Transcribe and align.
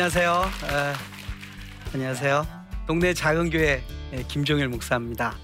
안녕하세요. 0.00 0.50
에, 0.64 1.92
안녕하세요. 1.92 2.46
동네 2.86 3.12
작은 3.12 3.50
교회 3.50 3.82
예, 4.14 4.22
김종일 4.22 4.68
목사입니다. 4.68 5.36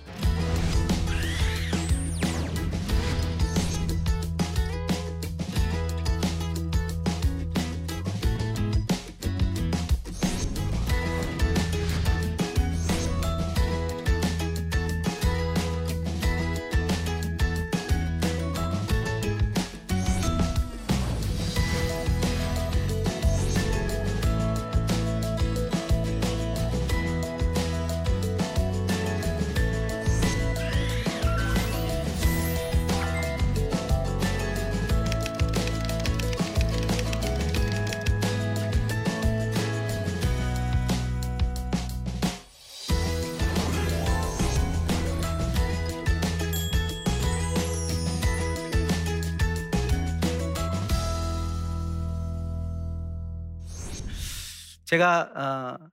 제가 54.97 55.79
어, 55.83 55.91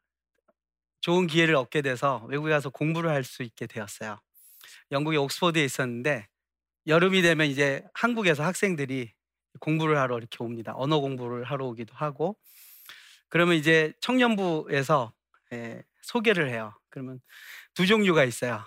좋은 1.02 1.28
기회를 1.28 1.56
얻게 1.56 1.82
돼서 1.82 2.26
외국에 2.30 2.52
가서 2.52 2.70
공부를 2.70 3.10
할 3.10 3.24
수 3.26 3.44
있게 3.44 3.68
되었어요. 3.68 4.20
영국의 4.92 5.20
옥스퍼드에 5.20 5.64
있었는데 5.64 6.28
여름이 6.88 7.22
되면 7.22 7.48
이제 7.48 7.84
한국에서 7.94 8.44
학생들이 8.44 9.12
공부를 9.60 9.98
하러 9.98 10.18
이렇게 10.18 10.38
옵니다. 10.42 10.74
언어 10.76 11.00
공부를 11.00 11.44
하러 11.44 11.66
오기도 11.66 11.94
하고 11.96 12.38
그러면 13.30 13.56
이제 13.56 13.94
청년부에서 14.00 15.14
예, 15.54 15.84
소개를 16.02 16.50
해요. 16.50 16.74
그러면 16.90 17.20
두 17.74 17.86
종류가 17.86 18.24
있어요. 18.24 18.66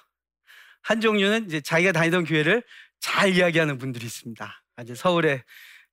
한 0.83 1.01
종류는 1.01 1.47
이제 1.47 1.61
자기가 1.61 1.93
다니던 1.93 2.25
교회를 2.25 2.63
잘 3.01 3.35
이야기하는 3.35 3.79
분들이 3.79 4.07
있습니다. 4.07 4.63
이제 4.83 4.95
서울의 4.95 5.43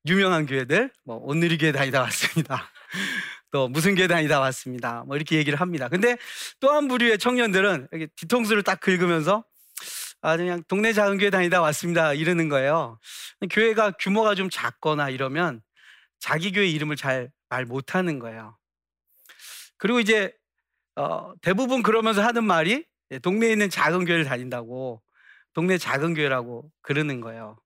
유명한 0.08 0.46
교회들, 0.46 0.92
뭐 1.06 1.18
온누리 1.18 1.58
교회 1.58 1.72
다니다 1.72 2.02
왔습니다. 2.02 2.73
또 3.54 3.70
무슨 3.70 3.96
다니다 3.96 4.42
왔습니다. 4.42 5.06
뭐 5.08 5.16
이렇게 5.16 5.38
얘기를 5.38 5.62
합니다. 5.62 5.88
근데 5.88 6.18
또 6.60 6.72
한 6.72 6.90
부류의 6.90 7.20
청년들은 7.20 7.88
이렇게 7.94 8.08
뒤통수를 8.18 8.64
딱 8.64 8.82
긁으면서 8.82 9.46
아 10.22 10.38
그냥 10.38 10.64
동네 10.68 10.92
작은 10.94 11.20
교회 11.20 11.30
다니다 11.30 11.62
왔습니다 11.62 12.14
이러는 12.14 12.50
거예요. 12.50 13.00
교회가 13.52 13.92
규모가 14.00 14.36
좀 14.36 14.50
작거나 14.50 15.10
이러면 15.10 15.62
자기 16.20 16.52
교회 16.52 16.68
이름을 16.68 16.98
잘 16.98 17.32
말 17.54 17.66
못하는 17.66 18.18
거예요. 18.18 18.58
그리고 19.78 20.00
이제 20.00 20.34
어, 20.96 21.34
대부분 21.42 21.84
그러면서 21.84 22.24
하는 22.24 22.44
말이 22.46 22.84
예, 23.12 23.20
동네에 23.20 23.52
있는 23.52 23.70
작은 23.70 24.06
교회를 24.06 24.26
다닌다고 24.26 25.04
동네 25.54 25.78
작은 25.78 26.16
교회라고 26.16 26.72
그러는 26.82 27.22
거예요. 27.22 27.58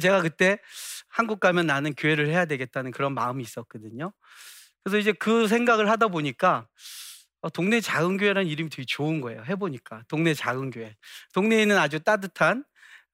제가 0.00 0.22
그때 0.22 0.58
한국 1.08 1.38
가면 1.38 1.66
나는 1.66 1.94
교회를 1.94 2.28
해야 2.28 2.46
되겠다는 2.46 2.90
그런 2.90 3.14
마음이 3.14 3.44
있었거든요. 3.44 4.12
그래서 4.88 4.98
이제 4.98 5.12
그 5.12 5.46
생각을 5.48 5.90
하다 5.90 6.08
보니까 6.08 6.66
어, 7.42 7.50
동네 7.50 7.80
작은 7.80 8.16
교회라는 8.16 8.48
이름이 8.48 8.70
되게 8.70 8.84
좋은 8.86 9.20
거예요. 9.20 9.44
해보니까 9.44 10.02
동네 10.08 10.32
작은 10.32 10.70
교회. 10.70 10.96
동네에 11.34 11.62
있는 11.62 11.76
아주 11.76 12.00
따뜻한 12.00 12.64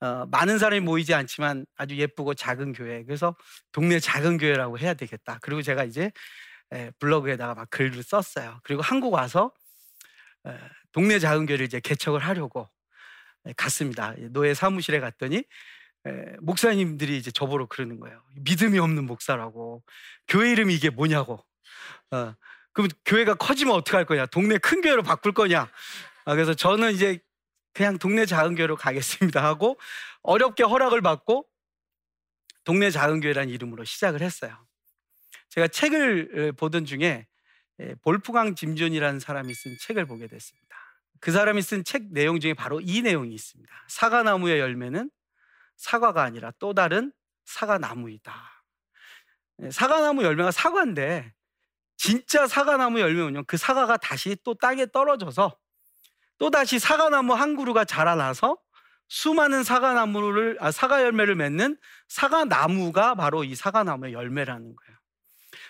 어, 0.00 0.26
많은 0.26 0.58
사람이 0.58 0.80
모이지 0.80 1.14
않지만 1.14 1.66
아주 1.76 1.96
예쁘고 1.96 2.34
작은 2.34 2.74
교회. 2.74 3.02
그래서 3.04 3.36
동네 3.72 3.98
작은 3.98 4.38
교회라고 4.38 4.78
해야 4.78 4.94
되겠다. 4.94 5.38
그리고 5.42 5.62
제가 5.62 5.82
이제 5.84 6.12
에, 6.72 6.90
블로그에다가 7.00 7.54
막 7.54 7.68
글을 7.70 8.02
썼어요. 8.04 8.60
그리고 8.62 8.80
한국 8.82 9.12
와서 9.12 9.52
에, 10.46 10.56
동네 10.92 11.18
작은 11.18 11.46
교회를 11.46 11.66
이제 11.66 11.80
개척을 11.80 12.20
하려고 12.20 12.68
에, 13.46 13.52
갔습니다. 13.56 14.14
노예 14.30 14.54
사무실에 14.54 15.00
갔더니 15.00 15.42
에, 16.06 16.36
목사님들이 16.40 17.16
이제 17.18 17.32
저보러 17.32 17.66
그러는 17.66 17.98
거예요. 17.98 18.22
믿음이 18.36 18.78
없는 18.78 19.06
목사라고. 19.06 19.82
교회 20.28 20.52
이름이 20.52 20.72
이게 20.72 20.88
뭐냐고. 20.90 21.44
어, 22.14 22.36
그럼 22.72 22.88
교회가 23.04 23.34
커지면 23.34 23.74
어떻게 23.74 23.96
할 23.96 24.06
거냐? 24.06 24.26
동네 24.26 24.58
큰 24.58 24.80
교회로 24.80 25.02
바꿀 25.02 25.32
거냐? 25.32 25.68
아, 26.24 26.34
그래서 26.34 26.54
저는 26.54 26.92
이제 26.92 27.18
그냥 27.72 27.98
동네 27.98 28.24
작은 28.24 28.54
교회로 28.54 28.76
가겠습니다 28.76 29.42
하고 29.44 29.78
어렵게 30.22 30.62
허락을 30.62 31.02
받고 31.02 31.46
동네 32.62 32.90
작은 32.90 33.20
교회라는 33.20 33.52
이름으로 33.52 33.84
시작을 33.84 34.22
했어요. 34.22 34.56
제가 35.50 35.68
책을 35.68 36.52
보던 36.56 36.84
중에 36.84 37.26
볼프강 38.02 38.54
짐존이라는 38.54 39.20
사람이 39.20 39.52
쓴 39.52 39.76
책을 39.80 40.06
보게 40.06 40.28
됐습니다. 40.28 40.76
그 41.20 41.32
사람이 41.32 41.62
쓴 41.62 41.84
책 41.84 42.12
내용 42.12 42.40
중에 42.40 42.54
바로 42.54 42.80
이 42.80 43.02
내용이 43.02 43.34
있습니다. 43.34 43.72
사과나무의 43.88 44.60
열매는 44.60 45.10
사과가 45.76 46.22
아니라 46.22 46.52
또 46.58 46.74
다른 46.74 47.12
사과나무이다. 47.44 48.32
사과나무 49.70 50.22
열매가 50.24 50.50
사과인데 50.50 51.32
진짜 51.96 52.46
사과나무 52.46 53.00
열매는요, 53.00 53.44
그 53.46 53.56
사과가 53.56 53.96
다시 53.96 54.36
또 54.44 54.54
땅에 54.54 54.86
떨어져서 54.86 55.56
또 56.38 56.50
다시 56.50 56.78
사과나무 56.78 57.34
한 57.34 57.56
그루가 57.56 57.84
자라나서 57.84 58.58
수많은 59.08 59.64
사과나무를 59.64 60.56
아, 60.60 60.70
사과 60.70 61.02
열매를 61.02 61.34
맺는 61.34 61.76
사과나무가 62.08 63.14
바로 63.14 63.44
이 63.44 63.54
사과나무의 63.54 64.12
열매라는 64.12 64.74
거예요. 64.74 64.98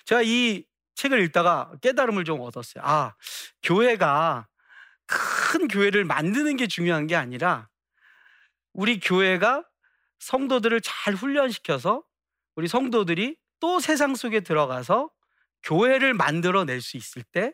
제가 0.06 0.22
이 0.22 0.64
책을 0.94 1.20
읽다가 1.24 1.72
깨달음을 1.82 2.24
좀 2.24 2.40
얻었어요. 2.40 2.82
아, 2.84 3.14
교회가 3.62 4.46
큰 5.06 5.68
교회를 5.68 6.04
만드는 6.04 6.56
게 6.56 6.66
중요한 6.66 7.06
게 7.06 7.16
아니라 7.16 7.68
우리 8.72 8.98
교회가 8.98 9.64
성도들을 10.18 10.80
잘 10.80 11.14
훈련시켜서 11.14 12.02
우리 12.56 12.68
성도들이 12.68 13.36
또 13.60 13.80
세상 13.80 14.14
속에 14.14 14.40
들어가서 14.40 15.10
교회를 15.64 16.14
만들어낼 16.14 16.80
수 16.80 16.96
있을 16.96 17.22
때 17.22 17.52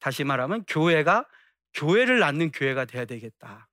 다시 0.00 0.24
말하면 0.24 0.64
교회가 0.66 1.26
교회를 1.72 2.18
낳는 2.18 2.52
교회가 2.52 2.84
돼야 2.84 3.04
되겠다. 3.04 3.68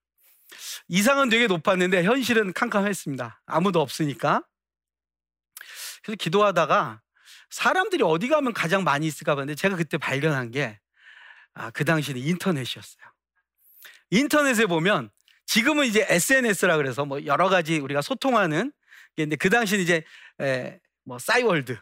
이상은 0.88 1.30
되게 1.30 1.48
높았는데 1.48 2.04
현실은 2.04 2.54
캄캄했습니다. 2.54 3.42
아무도 3.46 3.82
없으니까. 3.82 4.44
그래서 6.04 6.16
기도하다가 6.18 7.02
사람들이 7.50 8.04
어디 8.04 8.28
가면 8.28 8.54
가장 8.54 8.84
많이 8.84 9.06
있을까 9.06 9.36
봤는데 9.36 9.56
제가 9.56 9.76
그때 9.76 9.98
발견한 9.98 10.52
게 10.52 10.80
아, 11.54 11.70
그 11.72 11.84
당시는 11.84 12.22
인터넷이었어요. 12.22 13.04
인터넷에 14.10 14.66
보면 14.66 15.10
지금은 15.46 15.86
이제 15.86 16.06
SNS라 16.08 16.78
그래서 16.78 17.06
뭐 17.06 17.26
여러 17.26 17.50
가지 17.50 17.80
우리가 17.80 18.02
소통하는 18.02 18.72
게 19.16 19.24
있는데 19.24 19.36
그 19.36 19.50
당시는 19.50 19.84
이제 19.84 20.04
에, 20.40 20.80
뭐 21.04 21.20
싸이월드 21.20 21.78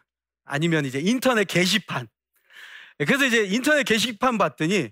아니면 0.50 0.86
이제 0.86 1.00
인터넷 1.00 1.46
게시판. 1.46 2.08
그래서 2.98 3.26
이제 3.26 3.46
인터넷 3.46 3.84
게시판 3.84 4.38
봤더니 4.38 4.92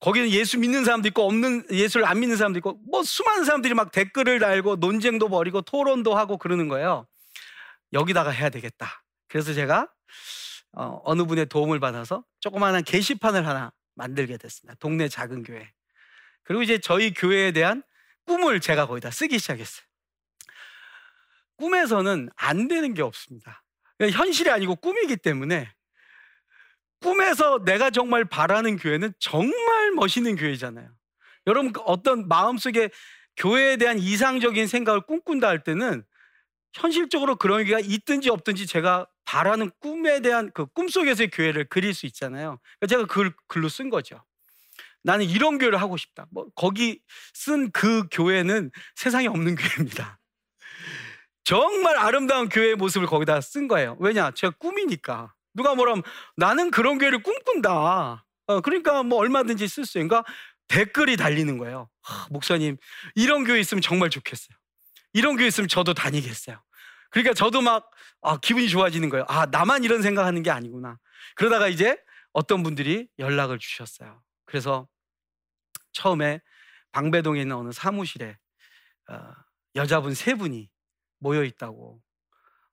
거기는 0.00 0.30
예수 0.30 0.58
믿는 0.58 0.84
사람도 0.84 1.08
있고 1.08 1.26
없는 1.26 1.66
예수를 1.70 2.06
안 2.06 2.20
믿는 2.20 2.36
사람도 2.36 2.58
있고 2.58 2.80
뭐 2.90 3.02
수많은 3.02 3.44
사람들이 3.44 3.74
막 3.74 3.92
댓글을 3.92 4.38
달고 4.38 4.76
논쟁도 4.76 5.28
벌이고 5.28 5.62
토론도 5.62 6.16
하고 6.16 6.38
그러는 6.38 6.68
거예요. 6.68 7.06
여기다가 7.92 8.30
해야 8.30 8.48
되겠다. 8.48 9.02
그래서 9.28 9.52
제가 9.54 9.88
어, 10.72 11.00
어느 11.04 11.24
분의 11.24 11.46
도움을 11.46 11.80
받아서 11.80 12.24
조그마한 12.40 12.84
게시판을 12.84 13.46
하나 13.46 13.72
만들게 13.94 14.36
됐습니다. 14.36 14.76
동네 14.78 15.08
작은 15.08 15.42
교회. 15.42 15.72
그리고 16.44 16.62
이제 16.62 16.78
저희 16.78 17.12
교회에 17.12 17.52
대한 17.52 17.82
꿈을 18.24 18.60
제가 18.60 18.86
거기다 18.86 19.10
쓰기 19.10 19.38
시작했어요. 19.38 19.84
꿈에서는 21.56 22.30
안 22.36 22.68
되는 22.68 22.94
게 22.94 23.02
없습니다. 23.02 23.62
현실이 24.00 24.50
아니고 24.50 24.76
꿈이기 24.76 25.16
때문에 25.16 25.72
꿈에서 27.00 27.64
내가 27.64 27.90
정말 27.90 28.24
바라는 28.24 28.76
교회는 28.76 29.12
정말 29.18 29.92
멋있는 29.92 30.36
교회잖아요. 30.36 30.88
여러분 31.46 31.72
그 31.72 31.80
어떤 31.80 32.28
마음속에 32.28 32.90
교회에 33.36 33.76
대한 33.76 33.98
이상적인 33.98 34.66
생각을 34.66 35.02
꿈꾼다 35.02 35.48
할 35.48 35.62
때는 35.62 36.04
현실적으로 36.74 37.36
그런 37.36 37.64
게 37.64 37.78
있든지 37.80 38.30
없든지 38.30 38.66
제가 38.66 39.06
바라는 39.24 39.70
꿈에 39.80 40.20
대한 40.20 40.50
그 40.52 40.66
꿈속에서의 40.66 41.30
교회를 41.30 41.64
그릴 41.68 41.94
수 41.94 42.06
있잖아요. 42.06 42.58
제가 42.88 43.06
그 43.06 43.30
글로 43.46 43.68
쓴 43.68 43.90
거죠. 43.90 44.22
나는 45.02 45.24
이런 45.26 45.58
교회를 45.58 45.80
하고 45.80 45.96
싶다. 45.96 46.26
뭐 46.30 46.48
거기 46.54 47.00
쓴 47.34 47.70
그 47.70 48.06
교회는 48.10 48.70
세상에 48.96 49.28
없는 49.28 49.54
교회입니다. 49.56 50.18
정말 51.48 51.96
아름다운 51.96 52.50
교회의 52.50 52.76
모습을 52.76 53.06
거기다 53.06 53.40
쓴 53.40 53.68
거예요. 53.68 53.96
왜냐? 54.00 54.32
제가 54.32 54.52
꿈이니까. 54.58 55.32
누가 55.54 55.74
뭐라면 55.74 56.02
나는 56.36 56.70
그런 56.70 56.98
교회를 56.98 57.22
꿈꾼다. 57.22 58.26
어, 58.48 58.60
그러니까 58.60 59.02
뭐 59.02 59.18
얼마든지 59.18 59.66
쓸 59.66 59.86
수 59.86 59.98
있으니까 59.98 60.24
댓글이 60.66 61.16
달리는 61.16 61.56
거예요. 61.56 61.88
하, 62.02 62.26
목사님 62.28 62.76
이런 63.14 63.44
교회 63.44 63.60
있으면 63.60 63.80
정말 63.80 64.10
좋겠어요. 64.10 64.54
이런 65.14 65.38
교회 65.38 65.46
있으면 65.46 65.68
저도 65.68 65.94
다니겠어요. 65.94 66.62
그러니까 67.08 67.32
저도 67.32 67.62
막 67.62 67.90
아, 68.20 68.36
기분이 68.36 68.68
좋아지는 68.68 69.08
거예요. 69.08 69.24
아 69.26 69.46
나만 69.46 69.84
이런 69.84 70.02
생각하는 70.02 70.42
게 70.42 70.50
아니구나. 70.50 70.98
그러다가 71.34 71.68
이제 71.68 71.98
어떤 72.34 72.62
분들이 72.62 73.08
연락을 73.18 73.58
주셨어요. 73.58 74.22
그래서 74.44 74.86
처음에 75.92 76.42
방배동에 76.92 77.40
있는 77.40 77.56
어느 77.56 77.72
사무실에 77.72 78.36
어, 79.08 79.32
여자분 79.76 80.12
세 80.12 80.34
분이 80.34 80.68
모여 81.18 81.44
있다고 81.44 82.00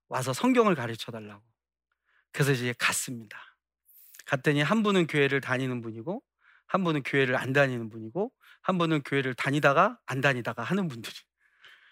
와서 0.08 0.34
성경을 0.34 0.76
가르쳐 0.76 1.12
달라고. 1.12 1.44
그래서 2.32 2.52
이제 2.52 2.74
갔습니다. 2.78 3.40
갔더니 4.26 4.62
한 4.62 4.84
분은 4.84 5.08
교회를 5.08 5.42
다니는 5.42 5.82
분이고 5.82 6.22
한 6.68 6.84
분은 6.84 7.04
교회를 7.04 7.36
안 7.36 7.54
다니는 7.54 7.90
분이고 7.90 8.32
한 8.62 8.78
분은 8.78 9.04
교회를 9.04 9.36
다니다가 9.36 10.00
안 10.06 10.22
다니다가 10.22 10.64
하는 10.64 10.88
분들이. 10.88 11.16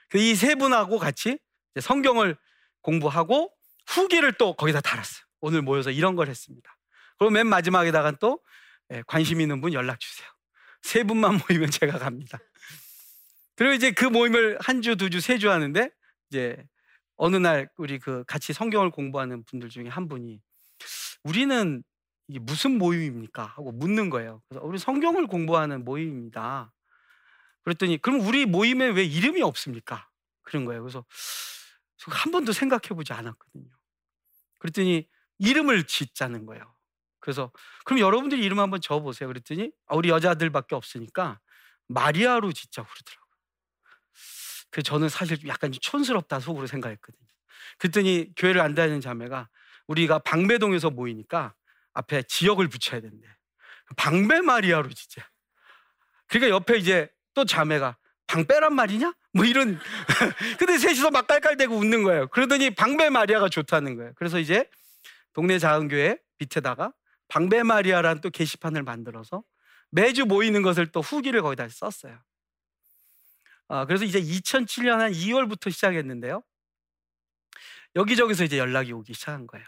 그이세 0.09 0.55
분하고 0.55 0.99
같이 0.99 1.39
성경을 1.79 2.37
공부하고 2.81 3.53
후기를 3.87 4.33
또 4.33 4.53
거기다 4.53 4.81
달았어요. 4.81 5.23
오늘 5.41 5.61
모여서 5.61 5.91
이런 5.91 6.15
걸 6.15 6.27
했습니다. 6.27 6.77
그리고 7.17 7.31
맨 7.31 7.47
마지막에다가 7.47 8.11
또 8.19 8.39
예, 8.91 9.03
관심 9.07 9.41
있는 9.41 9.61
분 9.61 9.73
연락 9.73 9.99
주세요. 9.99 10.27
세 10.81 11.03
분만 11.03 11.39
모이면 11.49 11.71
제가 11.71 11.97
갑니다. 11.99 12.39
그리고 13.55 13.73
이제 13.73 13.91
그 13.91 14.05
모임을 14.05 14.57
한 14.59 14.81
주, 14.81 14.95
두 14.95 15.09
주, 15.09 15.21
세 15.21 15.37
주 15.37 15.49
하는데 15.49 15.89
이제 16.33 16.57
어느 17.15 17.35
날 17.35 17.69
우리 17.77 17.99
그 17.99 18.23
같이 18.25 18.53
성경을 18.53 18.89
공부하는 18.89 19.43
분들 19.43 19.69
중에 19.69 19.87
한 19.87 20.07
분이 20.07 20.41
우리는 21.23 21.83
이게 22.27 22.39
무슨 22.39 22.79
모임입니까? 22.79 23.45
하고 23.45 23.71
묻는 23.71 24.09
거예요. 24.09 24.41
그래서 24.49 24.65
우리 24.65 24.79
성경을 24.79 25.27
공부하는 25.27 25.85
모임입니다. 25.85 26.73
그랬더니 27.61 27.99
그럼 27.99 28.21
우리 28.21 28.47
모임에 28.47 28.87
왜 28.87 29.03
이름이 29.03 29.43
없습니까? 29.43 30.09
그런 30.41 30.65
거예요. 30.65 30.81
그래서 30.81 31.05
한 32.07 32.31
번도 32.31 32.51
생각해 32.51 32.89
보지 32.95 33.13
않았거든요. 33.13 33.69
그랬더니 34.59 35.07
이름을 35.37 35.85
짓자는 35.85 36.47
거예요. 36.47 36.73
그래서 37.19 37.51
그럼 37.85 37.99
여러분들이 37.99 38.43
이름 38.43 38.59
한번 38.59 38.81
적어 38.81 39.01
보세요. 39.01 39.27
그랬더니 39.27 39.71
아, 39.85 39.95
우리 39.95 40.09
여자들밖에 40.09 40.73
없으니까 40.75 41.39
마리아로 41.87 42.51
짓자고 42.51 42.87
그러더라고요. 42.89 43.23
그 44.73 44.81
저는 44.81 45.07
사실 45.07 45.37
약간 45.47 45.71
촌스럽다 45.71 46.39
속으로 46.39 46.65
생각했거든요. 46.65 47.27
그랬더니 47.77 48.33
교회를 48.35 48.59
안 48.59 48.73
다니는 48.73 49.01
자매가 49.01 49.47
우리가 49.85 50.19
방배동에서 50.19 50.89
모이니까 50.89 51.53
앞에 51.93 52.23
지역을 52.23 52.67
붙여야 52.69 52.99
된대. 52.99 53.27
방배 53.95 54.41
마리아로 54.41 54.89
진짜. 54.89 55.29
그러니까 56.27 56.55
옆에 56.55 56.77
이제 56.77 57.07
또 57.35 57.45
자매가 57.45 57.97
방배란 58.25 58.73
말이냐? 58.73 59.13
뭐 59.33 59.45
이런. 59.45 59.79
근데 60.57 60.79
셋이서 60.79 61.11
막 61.11 61.27
깔깔대고 61.27 61.75
웃는 61.75 62.01
거예요. 62.01 62.27
그러더니 62.29 62.71
방배 62.71 63.11
마리아가 63.11 63.49
좋다는 63.49 63.95
거예요. 63.95 64.13
그래서 64.15 64.39
이제 64.39 64.67
동네 65.33 65.59
작은 65.59 65.87
교회 65.87 66.17
밑에다가 66.39 66.93
방배 67.27 67.61
마리아라는 67.61 68.21
또 68.21 68.31
게시판을 68.31 68.81
만들어서 68.81 69.43
매주 69.91 70.25
모이는 70.25 70.63
것을 70.63 70.87
또 70.87 71.01
후기를 71.01 71.43
거기다 71.43 71.69
썼어요. 71.69 72.17
아, 73.67 73.85
그래서 73.85 74.05
이제 74.05 74.19
2007년 74.19 74.97
한 74.97 75.11
2월부터 75.11 75.71
시작했는데요. 75.71 76.43
여기저기서 77.95 78.43
이제 78.43 78.57
연락이 78.57 78.91
오기 78.91 79.13
시작한 79.13 79.47
거예요. 79.47 79.65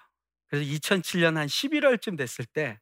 그래서 0.48 0.70
2007년 0.72 1.36
한 1.36 1.48
11월쯤 1.48 2.18
됐을 2.18 2.46
때 2.46 2.80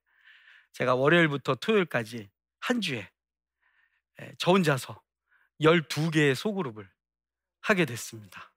제가 0.74 0.96
월요일부터 0.96 1.56
토요일까지 1.56 2.30
한 2.60 2.82
주에 2.82 3.10
예, 4.22 4.34
저 4.38 4.52
혼자서 4.52 5.02
12개의 5.62 6.36
소그룹을 6.36 6.90
하게 7.62 7.86
됐습니다. 7.86 8.54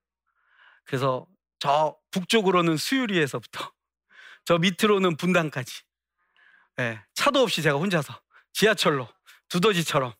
그래서 0.84 1.26
저 1.58 1.98
북쪽으로는 2.10 2.76
수유리에서부터 2.76 3.72
저 4.44 4.58
밑으로는 4.58 5.16
분당까지 5.16 5.82
예, 6.80 7.02
차도 7.14 7.40
없이 7.40 7.62
제가 7.62 7.78
혼자서 7.78 8.20
지하철로 8.52 9.08
두더지처럼 9.48 10.12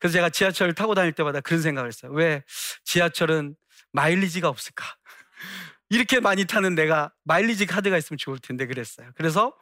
그래서 0.00 0.14
제가 0.14 0.30
지하철을 0.30 0.74
타고 0.74 0.94
다닐 0.94 1.12
때마다 1.12 1.40
그런 1.40 1.62
생각을 1.62 1.88
했어요. 1.88 2.10
왜 2.12 2.42
지하철은 2.84 3.54
마일리지가 3.92 4.48
없을까? 4.48 4.84
이렇게 5.90 6.20
많이 6.20 6.44
타는 6.46 6.74
내가 6.74 7.12
마일리지 7.24 7.66
카드가 7.66 7.98
있으면 7.98 8.18
좋을 8.18 8.38
텐데 8.38 8.66
그랬어요. 8.66 9.10
그래서 9.14 9.54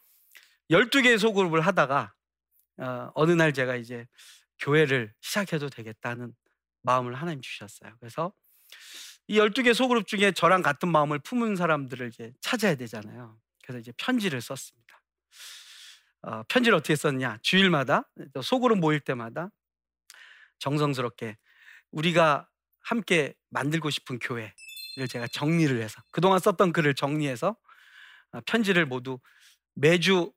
12개의 0.70 1.18
소그룹을 1.18 1.60
하다가 1.62 2.14
어, 2.78 3.26
느 3.26 3.34
날 3.34 3.52
제가 3.52 3.76
이제 3.76 4.06
교회를 4.60 5.12
시작해도 5.20 5.68
되겠다는 5.70 6.34
마음을 6.82 7.14
하나님 7.14 7.40
주셨어요. 7.40 7.94
그래서 7.98 8.32
이 9.26 9.38
12개 9.38 9.74
소그룹 9.74 10.06
중에 10.06 10.32
저랑 10.32 10.62
같은 10.62 10.88
마음을 10.88 11.18
품은 11.18 11.56
사람들을 11.56 12.08
이제 12.08 12.32
찾아야 12.40 12.74
되잖아요. 12.76 13.38
그래서 13.62 13.78
이제 13.80 13.92
편지를 13.96 14.40
썼습니다. 14.40 15.02
어, 16.22 16.42
편지를 16.48 16.76
어떻게 16.76 16.96
썼냐? 16.96 17.38
주일마다 17.42 18.08
소그룹 18.42 18.78
모일 18.78 19.00
때마다 19.00 19.50
정성스럽게 20.58 21.36
우리가 21.90 22.48
함께 22.80 23.34
만들고 23.50 23.90
싶은 23.90 24.18
교회를 24.18 24.52
제가 25.08 25.26
정리를 25.28 25.80
해서 25.82 26.00
그동안 26.12 26.38
썼던 26.38 26.72
글을 26.72 26.94
정리해서 26.94 27.56
어, 28.32 28.40
편지를 28.46 28.86
모두 28.86 29.18
매주 29.74 30.32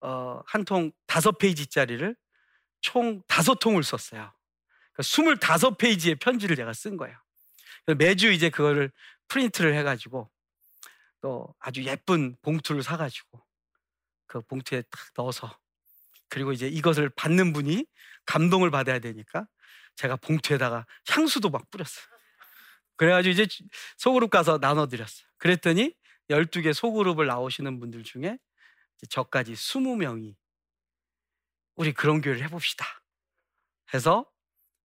어, 0.00 0.42
한 0.46 0.64
통 0.64 0.92
다섯 1.06 1.38
페이지짜리를 1.38 2.14
총 2.80 3.22
다섯 3.26 3.54
통을 3.58 3.82
썼어요. 3.82 4.32
그러니까 4.92 5.02
스물다섯 5.02 5.78
페이지의 5.78 6.16
편지를 6.16 6.56
제가 6.56 6.72
쓴 6.74 6.96
거예요. 6.96 7.16
매주 7.98 8.30
이제 8.32 8.50
그거를 8.50 8.90
프린트를 9.28 9.74
해가지고 9.74 10.30
또 11.20 11.54
아주 11.58 11.82
예쁜 11.84 12.36
봉투를 12.42 12.82
사가지고 12.82 13.42
그 14.26 14.40
봉투에 14.42 14.82
딱 14.82 15.00
넣어서 15.16 15.58
그리고 16.28 16.52
이제 16.52 16.68
이것을 16.68 17.08
받는 17.10 17.52
분이 17.52 17.86
감동을 18.26 18.70
받아야 18.70 18.98
되니까 18.98 19.46
제가 19.96 20.16
봉투에다가 20.16 20.86
향수도 21.08 21.50
막 21.50 21.70
뿌렸어요. 21.70 22.04
그래가지고 22.96 23.32
이제 23.32 23.46
소그룹 23.96 24.30
가서 24.30 24.58
나눠드렸어요. 24.58 25.26
그랬더니 25.38 25.94
12개 26.30 26.72
소그룹을 26.72 27.26
나오시는 27.26 27.80
분들 27.80 28.04
중에 28.04 28.38
저까지 29.10 29.52
20명이 29.52 30.34
우리 31.76 31.92
그런 31.92 32.20
교회를 32.20 32.42
해봅시다. 32.44 32.86
해서 33.92 34.30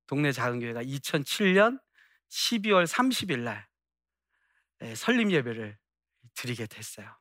동네 0.08 0.32
작은 0.32 0.60
교회가 0.60 0.84
2007년 0.84 1.80
12월 2.30 2.86
30일 2.88 3.40
날 3.40 3.68
예, 4.82 4.96
설립 4.96 5.32
예배를 5.32 5.78
드리게 6.36 6.66
됐어요. 6.68 7.16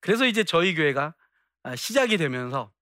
그래서 0.00 0.26
이제 0.26 0.44
저희 0.44 0.74
교회가 0.74 1.14
아, 1.62 1.76
시작이 1.76 2.16
되면서 2.16 2.72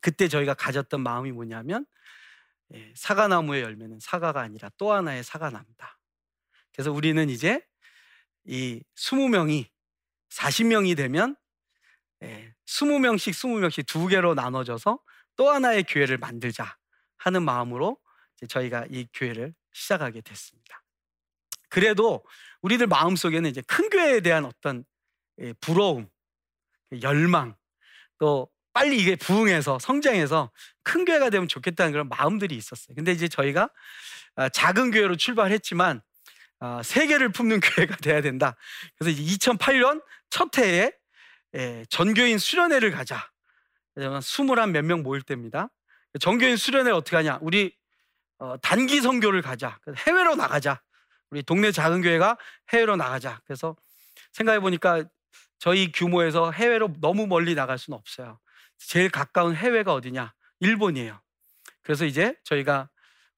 그때 0.00 0.28
저희가 0.28 0.54
가졌던 0.54 1.02
마음이 1.02 1.32
뭐냐면 1.32 1.84
예, 1.84 1.99
사과나무의 2.94 3.62
열매는 3.62 3.98
사과가 4.00 4.40
아니라 4.40 4.70
또 4.76 4.92
하나의 4.92 5.24
사과나무다. 5.24 5.98
그래서 6.72 6.92
우리는 6.92 7.28
이제 7.28 7.60
이 8.44 8.82
20명이 8.96 9.68
40명이 10.30 10.96
되면 10.96 11.36
20명씩 12.20 13.32
20명씩 13.32 13.86
두 13.86 14.06
개로 14.06 14.34
나눠져서 14.34 15.00
또 15.36 15.50
하나의 15.50 15.84
교회를 15.84 16.18
만들자 16.18 16.76
하는 17.16 17.42
마음으로 17.42 17.98
저희가 18.48 18.86
이 18.90 19.06
교회를 19.12 19.54
시작하게 19.72 20.20
됐습니다. 20.20 20.82
그래도 21.68 22.24
우리들 22.62 22.86
마음속에는 22.86 23.48
이제 23.48 23.62
큰 23.62 23.88
교회에 23.90 24.20
대한 24.20 24.44
어떤 24.44 24.84
예, 25.38 25.52
부러움, 25.54 26.08
열망, 27.00 27.56
또 28.18 28.50
빨리 28.72 28.98
이게 28.98 29.16
부흥해서 29.16 29.78
성장해서 29.78 30.50
큰 30.82 31.04
교회가 31.04 31.30
되면 31.30 31.48
좋겠다는 31.48 31.92
그런 31.92 32.08
마음들이 32.08 32.56
있었어요. 32.56 32.94
근데 32.94 33.12
이제 33.12 33.28
저희가 33.28 33.70
아, 34.36 34.48
작은 34.48 34.90
교회로 34.92 35.16
출발했지만 35.16 36.00
아, 36.60 36.82
세계를 36.82 37.30
품는 37.30 37.60
교회가 37.60 37.96
돼야 37.96 38.20
된다. 38.20 38.56
그래서 38.96 39.18
이제 39.18 39.36
2008년 39.36 40.02
첫 40.30 40.56
해에 40.58 40.92
예, 41.56 41.84
전교인 41.90 42.38
수련회를 42.38 42.92
가자. 42.92 43.28
왜냐면 43.96 44.20
21 44.20 44.68
몇 44.72 44.82
명 44.84 45.02
모일 45.02 45.22
때입니다. 45.22 45.68
전교인 46.20 46.56
수련회 46.56 46.92
어떻게 46.92 47.16
하냐? 47.16 47.38
우리 47.42 47.74
어, 48.38 48.56
단기 48.58 49.00
선교를 49.00 49.42
가자. 49.42 49.78
해외로 50.06 50.34
나가자. 50.36 50.80
우리 51.30 51.42
동네 51.42 51.72
작은 51.72 52.02
교회가 52.02 52.36
해외로 52.72 52.96
나가자. 52.96 53.40
그래서 53.44 53.76
생각해 54.32 54.60
보니까 54.60 55.04
저희 55.58 55.92
규모에서 55.92 56.50
해외로 56.52 56.92
너무 57.00 57.26
멀리 57.26 57.54
나갈 57.54 57.78
수는 57.78 57.98
없어요. 57.98 58.38
제일 58.86 59.10
가까운 59.10 59.54
해외가 59.54 59.94
어디냐? 59.94 60.34
일본이에요. 60.60 61.20
그래서 61.82 62.04
이제 62.04 62.34
저희가 62.44 62.88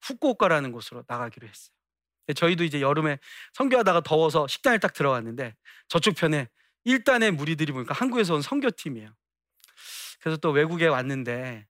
후쿠오카라는 0.01 0.71
곳으로 0.71 1.03
나가기로 1.07 1.47
했어요. 1.47 1.73
저희도 2.35 2.63
이제 2.63 2.81
여름에 2.81 3.19
선교하다가 3.53 4.01
더워서 4.01 4.47
식당에 4.47 4.77
딱 4.77 4.93
들어갔는데 4.93 5.55
저쪽 5.89 6.15
편에 6.15 6.49
일단의 6.85 7.31
무리들이 7.31 7.71
보니까 7.71 7.93
한국에서 7.93 8.35
온 8.35 8.41
선교팀이에요. 8.41 9.09
그래서 10.21 10.37
또 10.37 10.51
외국에 10.51 10.87
왔는데 10.87 11.67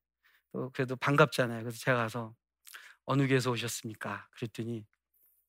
또 0.52 0.70
그래도 0.72 0.96
반갑잖아요. 0.96 1.62
그래서 1.62 1.78
제가 1.80 1.98
가서 1.98 2.36
어느 3.06 3.28
교회에서 3.28 3.52
오셨습니까? 3.52 4.28
그랬더니 4.32 4.86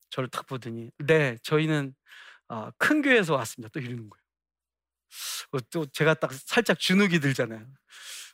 저를 0.09 0.29
딱 0.29 0.45
보더니 0.47 0.89
네 0.99 1.37
저희는 1.43 1.95
어, 2.49 2.69
큰 2.77 3.01
교회에서 3.01 3.35
왔습니다. 3.35 3.71
또 3.71 3.79
이러는 3.79 4.09
거예요. 4.09 4.24
어, 5.51 5.59
또 5.71 5.85
제가 5.87 6.13
딱 6.15 6.31
살짝 6.33 6.79
주눅이 6.79 7.19
들잖아요. 7.19 7.65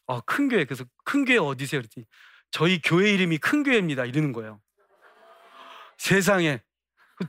어, 0.08 0.22
큰 0.22 0.50
교회 0.50 0.66
그래서 0.66 0.84
큰 1.04 1.26
교회 1.26 1.38
어디세요? 1.38 1.82
그랬더니 1.82 2.06
저희 2.52 2.82
교회 2.82 3.12
이름이 3.14 3.38
큰 3.38 3.64
교회입니다. 3.64 4.06
이러는 4.06 4.34
거예요. 4.34 4.62
세상에 5.98 6.62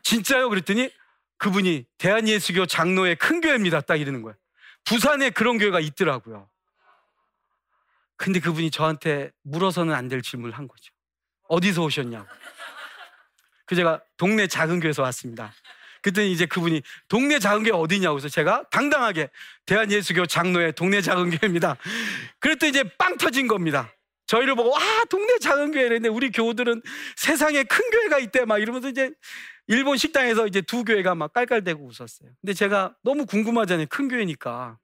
진짜요? 0.02 0.48
그랬더니 0.48 0.90
그분이 1.38 1.84
대한예수교 1.98 2.66
장로의 2.66 3.16
큰 3.16 3.40
교회입니다. 3.40 3.80
딱 3.82 3.96
이러는 3.96 4.22
거예요. 4.22 4.36
부산에 4.84 5.30
그런 5.30 5.58
교회가 5.58 5.80
있더라고요. 5.80 6.48
근데 8.16 8.40
그분이 8.40 8.70
저한테 8.70 9.30
물어서는 9.42 9.92
안 9.94 10.08
될 10.08 10.22
질문을 10.22 10.56
한 10.56 10.68
거죠. 10.68 10.92
어디서 11.48 11.82
오셨냐고. 11.82 12.26
그 13.66 13.74
제가 13.74 14.00
동네 14.16 14.46
작은 14.46 14.80
교회에서 14.80 15.02
왔습니다. 15.02 15.52
그랬더니 16.02 16.32
이제 16.32 16.46
그분이 16.46 16.82
동네 17.08 17.38
작은 17.38 17.62
교회 17.62 17.72
어디냐고 17.72 18.16
해서 18.18 18.28
제가 18.28 18.64
당당하게 18.70 19.30
대한예수교 19.66 20.26
장로의 20.26 20.72
동네 20.74 21.00
작은 21.00 21.30
교회입니다. 21.30 21.76
그랬더니 22.40 22.70
이제 22.70 22.84
빵 22.98 23.16
터진 23.16 23.46
겁니다. 23.46 23.92
저희를 24.26 24.54
보고 24.54 24.70
와 24.70 24.80
동네 25.08 25.38
작은 25.38 25.72
교회랬는데 25.72 26.08
우리 26.08 26.30
교우들은 26.30 26.82
세상에 27.16 27.62
큰 27.64 27.90
교회가 27.90 28.18
있대 28.18 28.44
막 28.44 28.58
이러면서 28.58 28.88
이제 28.88 29.10
일본 29.68 29.96
식당에서 29.96 30.46
이제 30.46 30.60
두 30.60 30.84
교회가 30.84 31.14
막 31.14 31.32
깔깔대고 31.32 31.84
웃었어요. 31.86 32.30
근데 32.40 32.52
제가 32.52 32.94
너무 33.02 33.26
궁금하잖아요. 33.26 33.86
큰 33.88 34.08
교회니까. 34.08 34.78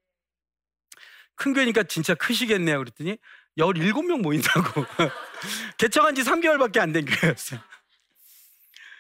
큰 1.35 1.53
교회니까 1.53 1.85
진짜 1.85 2.15
크시겠네요. 2.15 2.79
그랬더니 2.79 3.17
17명 3.59 4.21
모인다고. 4.23 4.85
개척한 5.79 6.15
지 6.15 6.23
3개월밖에 6.23 6.79
안 6.79 6.93
된 6.93 7.05
교회였어요. 7.07 7.61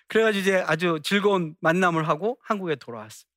그래가지고 0.09 0.41
이제 0.41 0.65
아주 0.67 1.00
즐거운 1.03 1.55
만남을 1.61 2.09
하고 2.09 2.38
한국에 2.43 2.77
돌아왔습니다. 2.77 3.29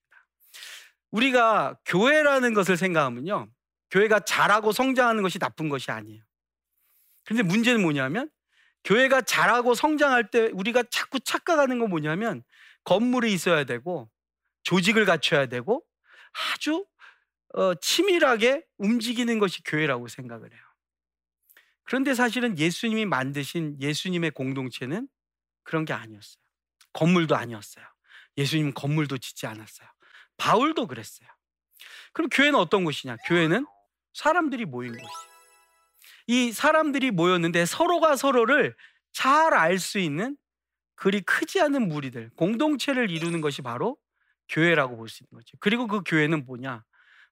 우리가 1.12 1.78
교회라는 1.86 2.54
것을 2.54 2.78
생각하면요. 2.78 3.50
교회가 3.90 4.22
잘하고 4.22 4.72
성장하는 4.72 5.22
것이 5.22 5.38
나쁜 5.38 5.70
것이 5.70 5.92
아니에요. 5.92 6.24
근데 7.25 7.44
문제는 7.44 7.82
뭐냐면 7.82 8.30
교회가 8.84 9.22
잘하고 9.22 9.75
성장할 9.75 10.32
때 10.32 10.50
우리가 10.54 10.84
자꾸 10.90 11.20
착각하는 11.20 11.80
건 11.80 11.90
뭐냐면 11.90 12.44
건물이 12.84 13.32
있어야 13.34 13.66
되고 13.66 14.10
조직을 14.63 15.06
갖춰야 15.06 15.46
되고 15.48 15.84
아주 16.56 16.86
어, 17.54 17.75
치밀하게 17.75 18.66
움직이는 18.78 19.40
것이 19.40 19.62
교회라고 19.63 20.08
생각을 20.08 20.51
해요. 20.51 20.62
그런데 21.84 22.13
사실은 22.13 22.58
예수님이 22.58 23.06
만드신 23.06 23.82
예수님의 23.82 24.32
공동체는 24.32 25.10
그런 25.63 25.84
게 25.84 25.92
아니었어요. 25.92 26.42
건물도 26.94 27.36
아니었어요. 27.36 27.86
예수님 28.38 28.74
건물도 28.74 29.18
짓지 29.20 29.48
않았어요. 29.48 29.88
바울도 30.38 30.88
그랬어요. 30.88 31.28
그럼 32.14 32.30
교회는 32.30 32.58
어떤 32.60 32.84
곳이냐? 32.86 33.18
교회는 33.28 33.66
사람들이 34.14 34.66
모인 34.66 34.92
곳이에요. 34.94 35.32
이 36.28 36.52
사람들이 36.52 37.12
모였는데 37.12 37.66
서로가 37.66 38.16
서로를 38.16 38.76
잘 39.14 39.54
알 39.54 39.80
수 39.80 40.00
있는 40.00 40.38
그리 40.96 41.22
크지 41.22 41.62
않은 41.62 41.88
무리들, 41.88 42.32
공동체를 42.36 43.12
이루는 43.12 43.42
것이 43.42 43.62
바로 43.62 43.98
교회라고 44.50 44.98
볼 44.98 45.10
수 45.10 45.24
있는 45.24 45.40
거죠. 45.42 45.58
그리고 45.60 45.88
그 45.88 46.02
교회는 46.06 46.46
뭐냐? 46.46 46.84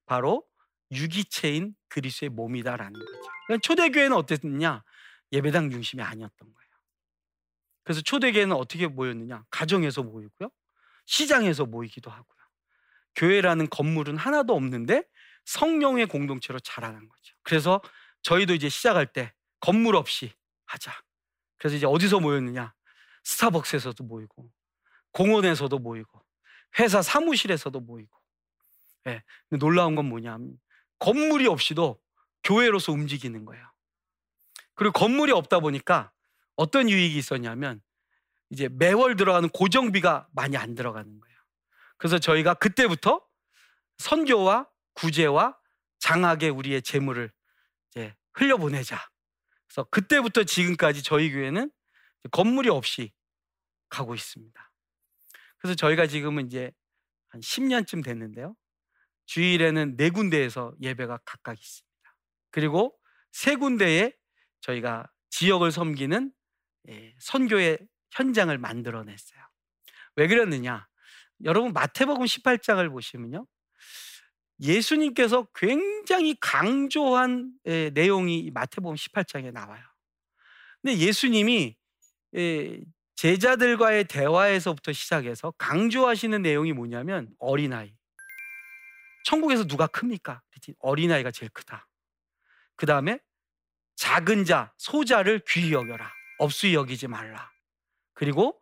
바로 0.05 0.45
유기체인 0.91 1.75
그리스의 1.89 2.29
몸이다라는 2.29 2.93
거죠. 2.93 3.11
그러니까 3.47 3.61
초대교회는 3.63 4.13
어땠느냐? 4.17 4.83
예배당 5.31 5.69
중심이 5.71 6.01
아니었던 6.03 6.53
거예요. 6.53 6.68
그래서 7.89 8.01
초대교회는 8.01 8.55
어떻게 8.55 8.85
모였느냐? 8.85 9.45
가정에서 9.49 10.03
모이고요. 10.03 10.51
시장에서 11.07 11.65
모이기도 11.65 12.11
하고요. 12.11 12.37
교회라는 13.15 13.67
건물은 13.71 14.15
하나도 14.15 14.55
없는데 14.55 15.05
성령의 15.45 16.05
공동체로 16.05 16.59
자라는 16.59 16.99
거죠. 17.09 17.35
그래서 17.41 17.81
저희도 18.21 18.53
이제 18.53 18.69
시작할 18.69 19.07
때 19.07 19.33
건물 19.59 19.95
없이 19.95 20.31
하자. 20.67 20.93
그래서 21.57 21.77
이제 21.77 21.87
어디서 21.87 22.19
모였느냐? 22.19 22.75
스타벅스에서도 23.23 24.03
모이고, 24.03 24.51
공원에서도 25.11 25.79
모이고, 25.79 26.23
회사 26.77 27.01
사무실에서도 27.01 27.79
모이고. 27.79 28.15
예. 29.07 29.23
근데 29.49 29.65
놀라운 29.65 29.95
건 29.95 30.05
뭐냐면 30.05 30.59
건물이 30.99 31.47
없이도 31.47 31.99
교회로서 32.43 32.91
움직이는 32.91 33.45
거예요. 33.45 33.65
그리고 34.75 34.91
건물이 34.91 35.31
없다 35.31 35.59
보니까 35.59 36.11
어떤 36.59 36.89
유익이 36.89 37.17
있었냐면 37.17 37.81
이제 38.49 38.67
매월 38.67 39.15
들어가는 39.15 39.47
고정비가 39.47 40.27
많이 40.33 40.57
안 40.57 40.75
들어가는 40.75 41.19
거예요. 41.19 41.37
그래서 41.95 42.19
저희가 42.19 42.55
그때부터 42.55 43.25
선교와 43.97 44.67
구제와 44.93 45.57
장학에 45.99 46.49
우리의 46.49 46.81
재물을 46.81 47.31
이제 47.89 48.13
흘려보내자. 48.33 48.99
그래서 49.67 49.85
그때부터 49.85 50.43
지금까지 50.43 51.01
저희 51.01 51.31
교회는 51.31 51.71
건물이 52.31 52.67
없이 52.67 53.13
가고 53.87 54.13
있습니다. 54.13 54.71
그래서 55.59 55.75
저희가 55.75 56.07
지금은 56.07 56.47
이제 56.47 56.73
한 57.29 57.39
10년쯤 57.39 58.03
됐는데요. 58.03 58.53
주일에는 59.27 59.95
네 59.95 60.09
군데에서 60.09 60.73
예배가 60.81 61.19
각각 61.23 61.57
있습니다. 61.57 62.17
그리고 62.51 62.99
세 63.31 63.55
군데에 63.55 64.11
저희가 64.59 65.09
지역을 65.29 65.71
섬기는 65.71 66.33
예, 66.33 66.38
선교의 67.19 67.79
현장을 68.11 68.57
만들어냈어요. 68.57 69.39
왜 70.15 70.27
그랬느냐? 70.27 70.87
여러분 71.43 71.73
마태복음 71.73 72.25
18장을 72.25 72.89
보시면요. 72.91 73.45
예수님께서 74.61 75.47
굉장히 75.55 76.35
강조한 76.39 77.53
예, 77.65 77.89
내용이 77.91 78.51
마태복음 78.51 78.95
18장에 78.95 79.51
나와요. 79.53 79.81
근데 80.81 80.97
예수님이 80.97 81.77
예, 82.35 82.81
제자들과의 83.15 84.05
대화에서부터 84.05 84.91
시작해서 84.93 85.51
강조하시는 85.57 86.41
내용이 86.41 86.73
뭐냐면 86.73 87.33
어린아이. 87.39 87.93
천국에서 89.25 89.65
누가 89.65 89.87
큽니까? 89.87 90.41
어린아이가 90.79 91.31
제일 91.31 91.49
크다. 91.51 91.87
그 92.75 92.85
다음에 92.85 93.19
작은 93.95 94.45
자, 94.45 94.73
소자를 94.77 95.41
귀히 95.47 95.73
여겨라. 95.73 96.18
없수히 96.39 96.73
여기지 96.73 97.07
말라. 97.07 97.51
그리고 98.13 98.59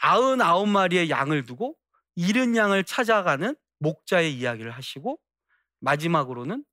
아흔아홉 0.00 0.68
마리의 0.68 1.10
양을 1.10 1.44
두고 1.44 1.76
잃은 2.16 2.56
양을 2.56 2.84
찾아가는 2.84 3.56
목자의 3.78 4.34
이야기를 4.34 4.70
하시고 4.70 5.18
마지막으로는 5.80 6.64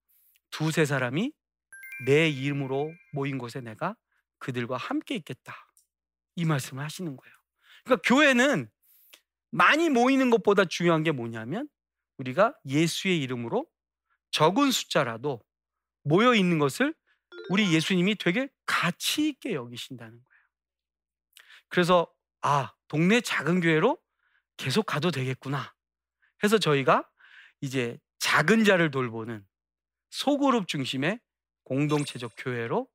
두세 0.50 0.86
사람이 0.86 1.32
내 2.06 2.30
이름으로 2.30 2.92
모인 3.14 3.38
곳에 3.38 3.62
내가 3.62 3.96
그들과 4.40 4.78
함께 4.78 5.16
있겠다. 5.16 5.56
이 6.36 6.46
말씀을 6.46 6.84
하시는 6.84 7.16
거예요. 7.16 7.36
그러니까 7.84 8.02
교회는 8.08 8.70
많이 9.52 9.90
모이는 9.90 10.30
것보다 10.30 10.66
중요한 10.66 11.04
게 11.04 11.12
뭐냐면 11.12 11.68
우리가 12.18 12.54
예수의 12.66 13.22
이름으로 13.22 13.68
적은 14.32 14.72
숫자라도 14.72 15.42
모여 16.04 16.36
있는 16.36 16.60
것을 16.60 16.94
우리 17.50 17.74
예수님이 17.74 18.16
되게 18.16 18.48
가치 18.66 19.28
있게 19.30 19.54
여기신다는 19.54 20.12
거예요. 20.12 20.29
그래서 21.70 22.08
아, 22.42 22.74
동네 22.88 23.22
작은 23.22 23.62
교회로 23.62 23.98
계속 24.58 24.86
가도 24.86 25.12
되겠구나. 25.12 25.74
해서 26.44 26.58
저희가 26.58 27.08
이제 27.62 27.98
작은 28.20 28.64
자를 28.64 28.92
돌보는 28.92 29.46
소그룹 30.10 30.68
중심의 30.68 31.20
공동체적 31.64 32.34
교회로 32.38 32.88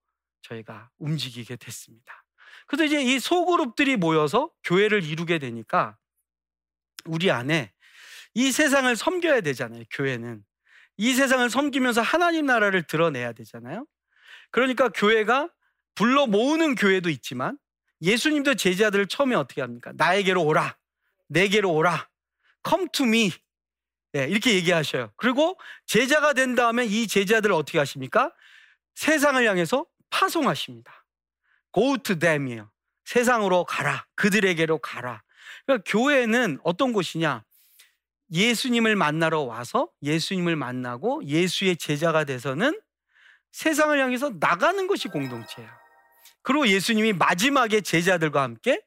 저희가 0.42 0.90
움직이게 0.98 1.56
됐습니다. 1.56 2.24
그래서 2.66 2.84
이제 2.84 3.02
이 3.02 3.18
소그룹들이 3.18 3.96
모여서 3.96 4.50
교회를 4.64 5.04
이루게 5.04 5.38
되니까 5.38 5.96
우리 7.04 7.30
안에 7.30 7.72
이 8.34 8.50
세상을 8.50 8.94
섬겨야 8.96 9.42
되잖아요, 9.42 9.84
교회는. 9.90 10.44
이 10.96 11.12
세상을 11.14 11.48
섬기면서 11.50 12.02
하나님 12.02 12.46
나라를 12.46 12.82
드러내야 12.84 13.32
되잖아요. 13.32 13.86
그러니까 14.50 14.88
교회가 14.88 15.50
불러 15.94 16.26
모으는 16.26 16.74
교회도 16.74 17.10
있지만 17.10 17.58
예수님도 18.04 18.54
제자들을 18.54 19.06
처음에 19.06 19.34
어떻게 19.34 19.60
합니까? 19.62 19.92
나에게로 19.96 20.44
오라. 20.44 20.76
내게로 21.28 21.72
오라. 21.72 22.08
Come 22.68 22.88
to 22.92 23.06
me. 23.06 23.32
네, 24.12 24.26
이렇게 24.28 24.54
얘기하셔요. 24.54 25.12
그리고 25.16 25.58
제자가 25.86 26.34
된 26.34 26.54
다음에 26.54 26.84
이 26.84 27.08
제자들을 27.08 27.54
어떻게 27.54 27.78
하십니까? 27.78 28.32
세상을 28.94 29.44
향해서 29.48 29.86
파송하십니다. 30.10 31.04
Go 31.72 31.96
to 31.98 32.18
them이에요. 32.18 32.70
세상으로 33.04 33.64
가라. 33.64 34.06
그들에게로 34.14 34.78
가라. 34.78 35.22
그러니까 35.66 35.90
교회는 35.90 36.60
어떤 36.62 36.92
곳이냐? 36.92 37.42
예수님을 38.32 38.96
만나러 38.96 39.40
와서 39.40 39.88
예수님을 40.02 40.56
만나고 40.56 41.24
예수의 41.24 41.76
제자가 41.76 42.24
돼서는 42.24 42.78
세상을 43.52 43.98
향해서 43.98 44.32
나가는 44.40 44.86
것이 44.86 45.08
공동체예요. 45.08 45.83
그리고 46.44 46.68
예수님이 46.68 47.14
마지막에 47.14 47.80
제자들과 47.80 48.42
함께 48.42 48.80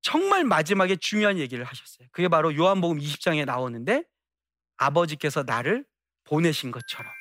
정말 0.00 0.44
마지막에 0.44 0.96
중요한 0.96 1.36
얘기를 1.38 1.64
하셨어요. 1.64 2.08
그게 2.12 2.28
바로 2.28 2.54
요한복음 2.54 2.98
20장에 2.98 3.44
나오는데 3.44 4.04
아버지께서 4.76 5.42
나를 5.42 5.84
보내신 6.24 6.70
것처럼 6.70 7.12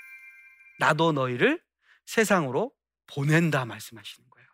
나도 0.80 1.12
너희를 1.14 1.62
세상으로 2.06 2.72
보낸다 3.08 3.66
말씀하시는 3.66 4.30
거예요. 4.30 4.48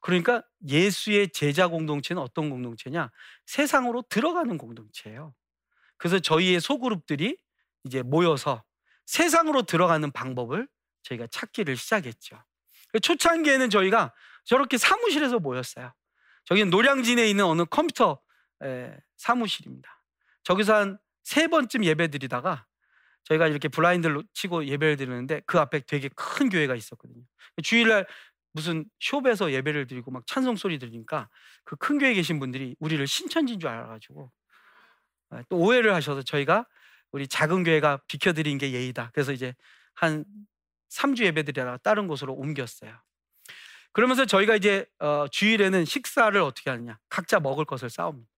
그러니까 0.00 0.42
예수의 0.66 1.28
제자 1.30 1.68
공동체는 1.68 2.20
어떤 2.20 2.48
공동체냐? 2.48 3.10
세상으로 3.46 4.02
들어가는 4.08 4.56
공동체예요. 4.56 5.34
그래서 5.98 6.18
저희의 6.18 6.60
소그룹들이 6.60 7.36
이제 7.84 8.02
모여서 8.02 8.64
세상으로 9.04 9.62
들어가는 9.62 10.10
방법을 10.10 10.68
저희가 11.02 11.26
찾기를 11.26 11.76
시작했죠. 11.76 12.42
초창기에는 13.00 13.70
저희가 13.70 14.12
저렇게 14.44 14.76
사무실에서 14.78 15.38
모였어요. 15.38 15.92
저기는 16.44 16.70
노량진에 16.70 17.28
있는 17.28 17.44
어느 17.44 17.64
컴퓨터 17.64 18.20
사무실입니다. 19.16 20.02
저기서 20.44 20.74
한 20.74 20.98
세 21.24 21.46
번쯤 21.46 21.84
예배 21.84 22.08
드리다가 22.08 22.66
저희가 23.24 23.46
이렇게 23.46 23.68
블라인드를 23.68 24.24
치고 24.34 24.66
예배를 24.66 24.96
드리는데 24.96 25.40
그 25.46 25.58
앞에 25.60 25.80
되게 25.86 26.10
큰 26.16 26.48
교회가 26.48 26.74
있었거든요. 26.74 27.22
주일날 27.62 28.06
무슨 28.52 28.84
숍에서 28.98 29.52
예배를 29.52 29.86
드리고 29.86 30.10
막 30.10 30.26
찬송 30.26 30.56
소리 30.56 30.78
들으니까 30.78 31.28
그 31.64 31.76
큰 31.76 31.98
교회에 31.98 32.14
계신 32.14 32.38
분들이 32.40 32.74
우리를 32.80 33.06
신천지인 33.06 33.60
줄 33.60 33.68
알아가지고 33.70 34.30
아, 35.30 35.42
또 35.48 35.56
오해를 35.58 35.94
하셔서 35.94 36.22
저희가 36.22 36.66
우리 37.12 37.28
작은 37.28 37.62
교회가 37.62 38.00
비켜드린 38.08 38.58
게 38.58 38.72
예의다. 38.72 39.10
그래서 39.14 39.32
이제 39.32 39.54
한 39.94 40.24
3주 40.92 41.24
예배 41.24 41.42
드리다가 41.44 41.78
다른 41.78 42.06
곳으로 42.06 42.34
옮겼어요. 42.34 42.92
그러면서 43.92 44.24
저희가 44.24 44.56
이제 44.56 44.86
어, 44.98 45.26
주일에는 45.30 45.84
식사를 45.84 46.40
어떻게 46.40 46.70
하느냐. 46.70 46.98
각자 47.08 47.40
먹을 47.40 47.64
것을 47.64 47.90
싸웁니다. 47.90 48.28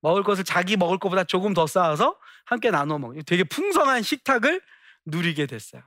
먹을 0.00 0.22
것을 0.22 0.44
자기 0.44 0.76
먹을 0.76 0.98
것보다 0.98 1.24
조금 1.24 1.54
더 1.54 1.66
쌓아서 1.66 2.18
함께 2.46 2.70
나눠 2.70 2.98
먹는 2.98 3.22
되게 3.26 3.44
풍성한 3.44 4.02
식탁을 4.02 4.60
누리게 5.06 5.46
됐어요. 5.46 5.82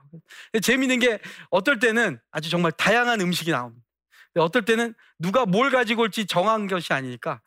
재미있는 0.62 0.98
게 0.98 1.20
어떨 1.50 1.78
때는 1.78 2.20
아주 2.30 2.50
정말 2.50 2.72
다양한 2.72 3.20
음식이 3.20 3.50
나옵니다. 3.50 3.84
어떨 4.36 4.64
때는 4.64 4.94
누가 5.18 5.46
뭘 5.46 5.70
가지고 5.70 6.02
올지 6.02 6.26
정한 6.26 6.66
것이 6.66 6.92
아니니까 6.92 7.40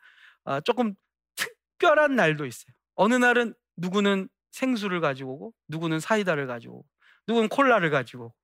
아, 0.44 0.60
조금 0.60 0.94
특별한 1.36 2.16
날도 2.16 2.46
있어요. 2.46 2.72
어느 2.94 3.14
날은 3.14 3.54
누구는 3.76 4.28
생수를 4.50 5.00
가지고 5.00 5.34
오고 5.34 5.54
누구는 5.68 6.00
사이다를 6.00 6.46
가지고 6.46 6.78
오고 6.78 6.86
누구는 7.28 7.48
콜라를 7.48 7.90
가지고 7.90 8.34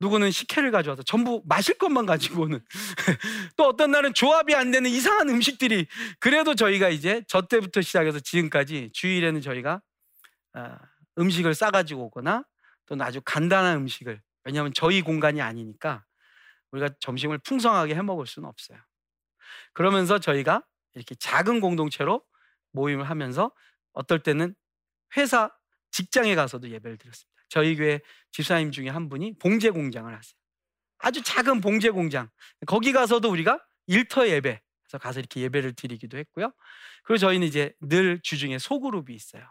누구는 0.00 0.30
식혜를 0.30 0.70
가져와서 0.72 1.02
전부 1.02 1.42
마실 1.44 1.78
것만 1.78 2.06
가지고 2.06 2.42
오는 2.42 2.64
또 3.56 3.64
어떤 3.64 3.90
날은 3.92 4.14
조합이 4.14 4.54
안 4.54 4.70
되는 4.70 4.90
이상한 4.90 5.28
음식들이 5.28 5.86
그래도 6.18 6.54
저희가 6.54 6.88
이제 6.88 7.22
저 7.28 7.42
때부터 7.42 7.82
시작해서 7.82 8.18
지금까지 8.18 8.90
주일에는 8.92 9.40
저희가 9.40 9.80
아, 10.54 10.78
음식을 11.18 11.54
싸가지고 11.54 12.06
오거나 12.06 12.44
또는 12.86 13.04
아주 13.04 13.20
간단한 13.24 13.76
음식을 13.78 14.20
왜냐하면 14.44 14.72
저희 14.74 15.02
공간이 15.02 15.40
아니니까 15.40 16.04
우리가 16.72 16.88
점심을 16.98 17.38
풍성하게 17.38 17.94
해 17.94 18.02
먹을 18.02 18.26
수는 18.26 18.48
없어요. 18.48 18.78
그러면서 19.72 20.18
저희가 20.18 20.64
이렇게 20.94 21.14
작은 21.14 21.60
공동체로 21.60 22.24
모임을 22.72 23.08
하면서 23.08 23.52
어떨 23.92 24.22
때는 24.22 24.54
회사 25.16 25.50
직장에 25.90 26.34
가서도 26.34 26.70
예배를 26.70 26.96
드렸습니다. 26.98 27.31
저희 27.52 27.76
교회 27.76 28.00
집사님 28.30 28.70
중에 28.72 28.88
한 28.88 29.10
분이 29.10 29.34
봉제 29.38 29.70
공장을 29.70 30.10
하세요. 30.10 30.34
아주 30.96 31.20
작은 31.22 31.60
봉제 31.60 31.90
공장. 31.90 32.30
거기 32.66 32.92
가서도 32.92 33.30
우리가 33.30 33.62
일터 33.88 34.26
예배 34.26 34.62
그래서 34.84 34.98
가서 34.98 35.20
이렇게 35.20 35.42
예배를 35.42 35.74
드리기도 35.74 36.16
했고요. 36.16 36.50
그리고 37.02 37.18
저희는 37.18 37.46
이제 37.46 37.74
늘 37.78 38.20
주중에 38.22 38.58
소그룹이 38.58 39.14
있어요. 39.14 39.46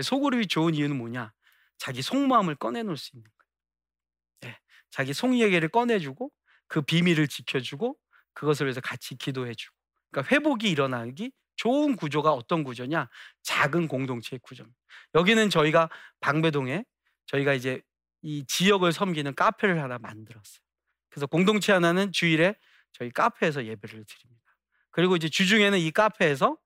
소그룹이 0.00 0.46
좋은 0.46 0.74
이유는 0.74 0.96
뭐냐? 0.96 1.30
자기 1.76 2.00
속마음을 2.00 2.54
꺼내놓을 2.54 2.96
수 2.96 3.14
있는 3.14 3.24
거예요. 3.24 4.54
네, 4.54 4.60
자기 4.90 5.12
속 5.12 5.38
얘기를 5.38 5.68
꺼내주고 5.68 6.32
그 6.68 6.80
비밀을 6.80 7.28
지켜주고 7.28 7.98
그것을 8.32 8.64
위해서 8.64 8.80
같이 8.80 9.14
기도해주고 9.14 9.76
그러니까 10.10 10.34
회복이 10.34 10.70
일어나기 10.70 11.32
좋은 11.56 11.96
구조가 11.96 12.32
어떤 12.32 12.64
구조냐? 12.64 13.10
작은 13.42 13.88
공동체의 13.88 14.40
구조입니다. 14.42 14.78
여기는 15.14 15.50
저희가 15.50 15.90
방배동에 16.20 16.84
저희가 17.26 17.54
이제 17.54 17.80
이 18.22 18.44
지역을 18.46 18.92
섬기는 18.92 19.34
카페를 19.34 19.82
하나 19.82 19.98
만들었어요. 19.98 20.60
그래서 21.08 21.26
공동체 21.26 21.72
하나는 21.72 22.12
주일에 22.12 22.54
저희 22.92 23.10
카페에서 23.10 23.64
예배를 23.64 24.04
드립니다. 24.04 24.56
그리고 24.90 25.16
이제 25.16 25.28
주중에는 25.28 25.78
이 25.78 25.90
카페에서 25.90 26.56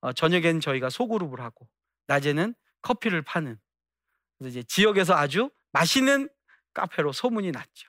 어, 0.00 0.12
저녁에는 0.12 0.60
저희가 0.60 0.90
소그룹을 0.90 1.40
하고 1.40 1.68
낮에는 2.06 2.54
커피를 2.82 3.22
파는 3.22 3.58
그래서 4.38 4.50
이제 4.50 4.62
지역에서 4.62 5.14
아주 5.14 5.50
맛있는 5.72 6.28
카페로 6.74 7.12
소문이 7.12 7.50
났죠. 7.50 7.88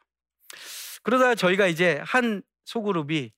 그러다 1.04 1.36
저희가 1.36 1.68
이제 1.68 2.02
한 2.06 2.42
소그룹이 2.66 3.32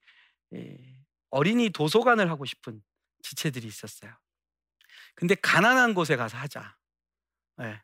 어린이 1.29 1.69
도서관을 1.69 2.29
하고 2.29 2.45
싶은 2.45 2.81
지체들이 3.21 3.67
있었어요. 3.67 4.15
근데 5.15 5.35
가난한 5.35 5.93
곳에 5.93 6.15
가서 6.15 6.37
하자. 6.37 6.75
네. 7.57 7.81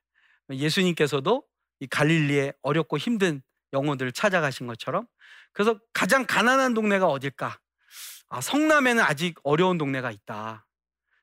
예수님께서도 0.49 1.43
이 1.79 1.87
갈릴리의 1.87 2.53
어렵고 2.61 2.97
힘든 2.97 3.41
영혼들을 3.73 4.11
찾아가신 4.11 4.67
것처럼 4.67 5.07
그래서 5.51 5.79
가장 5.93 6.25
가난한 6.25 6.73
동네가 6.73 7.07
어딜까? 7.07 7.59
아, 8.27 8.41
성남에는 8.41 9.03
아직 9.03 9.39
어려운 9.43 9.77
동네가 9.77 10.11
있다. 10.11 10.65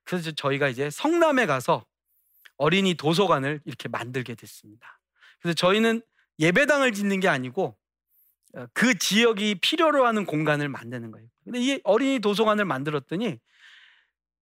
그래서 0.04 0.30
저희가 0.30 0.68
이제 0.68 0.90
성남에 0.90 1.46
가서 1.46 1.84
어린이 2.56 2.94
도서관을 2.94 3.60
이렇게 3.64 3.88
만들게 3.88 4.34
됐습니다. 4.34 5.00
그래서 5.40 5.54
저희는 5.54 6.02
예배당을 6.38 6.92
짓는 6.92 7.20
게 7.20 7.28
아니고 7.28 7.76
어, 8.54 8.66
그 8.74 8.96
지역이 8.98 9.56
필요로 9.56 10.06
하는 10.06 10.26
공간을 10.26 10.68
만드는 10.68 11.10
거예요. 11.10 11.28
근데 11.44 11.60
이 11.60 11.80
어린이 11.84 12.18
도서관을 12.20 12.64
만들었더니 12.64 13.38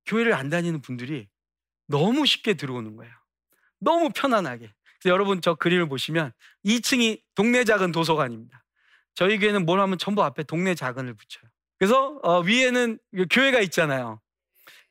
교회를 0.06 0.34
안 0.34 0.50
다니는 0.50 0.82
분들이 0.82 1.28
너무 1.86 2.26
쉽게 2.26 2.54
들어오는 2.54 2.96
거예요. 2.96 3.12
너무 3.80 4.10
편안하게. 4.14 4.72
여러분 5.06 5.40
저 5.40 5.54
그림을 5.54 5.88
보시면 5.88 6.32
2층이 6.64 7.22
동네 7.34 7.64
작은 7.64 7.90
도서관입니다. 7.92 8.62
저희 9.14 9.38
교회는 9.38 9.64
뭘 9.66 9.80
하면 9.80 9.98
전부 9.98 10.22
앞에 10.22 10.42
동네 10.44 10.74
작은을 10.74 11.14
붙여요. 11.14 11.50
그래서 11.78 12.20
어, 12.22 12.40
위에는 12.40 12.98
교회가 13.30 13.60
있잖아요. 13.60 14.20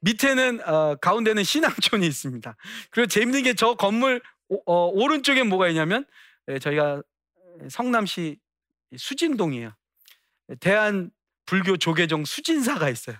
밑에는 0.01 0.67
어, 0.67 0.95
가운데는 0.95 1.43
신앙촌이 1.43 2.05
있습니다. 2.07 2.55
그리고 2.89 3.07
재밌는 3.07 3.43
게 3.43 3.53
저 3.53 3.75
건물 3.75 4.21
오, 4.47 4.61
어, 4.65 4.87
오른쪽에 4.87 5.43
뭐가 5.43 5.67
있냐면 5.69 6.05
예, 6.47 6.57
저희가 6.57 7.03
성남시 7.69 8.39
수진동이에요. 8.97 9.75
대한 10.59 11.11
불교 11.45 11.77
조계종 11.77 12.25
수진사가 12.25 12.89
있어요. 12.89 13.17